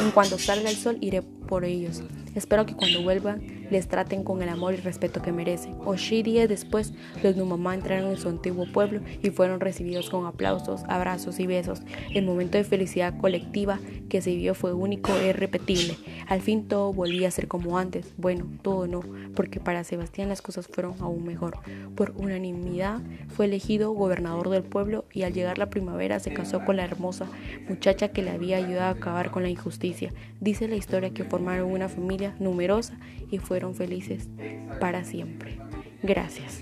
En 0.02 0.10
cuanto 0.10 0.38
salga 0.38 0.70
el 0.70 0.76
sol 0.76 0.98
iré 1.00 1.22
por 1.22 1.64
ellos. 1.64 2.02
Espero 2.34 2.66
que 2.66 2.74
cuando 2.74 3.02
vuelvan 3.02 3.55
les 3.70 3.88
traten 3.88 4.24
con 4.24 4.42
el 4.42 4.48
amor 4.48 4.74
y 4.74 4.78
respeto 4.78 5.22
que 5.22 5.32
merecen. 5.32 5.76
Ocho 5.84 6.14
días 6.22 6.48
después, 6.48 6.92
los 7.22 7.36
Numamá 7.36 7.74
entraron 7.74 8.10
en 8.10 8.16
su 8.16 8.28
antiguo 8.28 8.66
pueblo 8.72 9.00
y 9.22 9.30
fueron 9.30 9.60
recibidos 9.60 10.10
con 10.10 10.26
aplausos, 10.26 10.82
abrazos 10.88 11.40
y 11.40 11.46
besos. 11.46 11.82
El 12.14 12.24
momento 12.24 12.58
de 12.58 12.64
felicidad 12.64 13.16
colectiva 13.18 13.78
que 14.08 14.22
se 14.22 14.30
vivió 14.30 14.54
fue 14.54 14.72
único 14.72 15.16
e 15.16 15.28
irrepetible. 15.28 15.96
Al 16.28 16.40
fin 16.40 16.68
todo 16.68 16.92
volvía 16.92 17.28
a 17.28 17.30
ser 17.30 17.48
como 17.48 17.78
antes. 17.78 18.14
Bueno, 18.16 18.46
todo 18.62 18.86
no, 18.86 19.02
porque 19.34 19.60
para 19.60 19.84
Sebastián 19.84 20.28
las 20.28 20.42
cosas 20.42 20.66
fueron 20.66 20.94
aún 21.00 21.24
mejor. 21.24 21.58
Por 21.94 22.12
unanimidad 22.16 23.00
fue 23.28 23.46
elegido 23.46 23.92
gobernador 23.92 24.50
del 24.50 24.62
pueblo 24.62 25.04
y 25.12 25.22
al 25.22 25.32
llegar 25.32 25.58
la 25.58 25.70
primavera 25.70 26.20
se 26.20 26.32
casó 26.32 26.64
con 26.64 26.76
la 26.76 26.84
hermosa 26.84 27.26
muchacha 27.68 28.08
que 28.08 28.22
le 28.22 28.30
había 28.30 28.56
ayudado 28.56 28.86
a 28.86 28.90
acabar 28.90 29.30
con 29.30 29.42
la 29.42 29.48
injusticia. 29.48 30.12
Dice 30.40 30.68
la 30.68 30.76
historia 30.76 31.10
que 31.10 31.24
formaron 31.24 31.70
una 31.70 31.88
familia 31.88 32.34
numerosa 32.38 32.98
y 33.30 33.38
fueron 33.56 33.74
felices 33.74 34.28
para 34.80 35.02
siempre. 35.02 35.56
Gracias. 36.02 36.60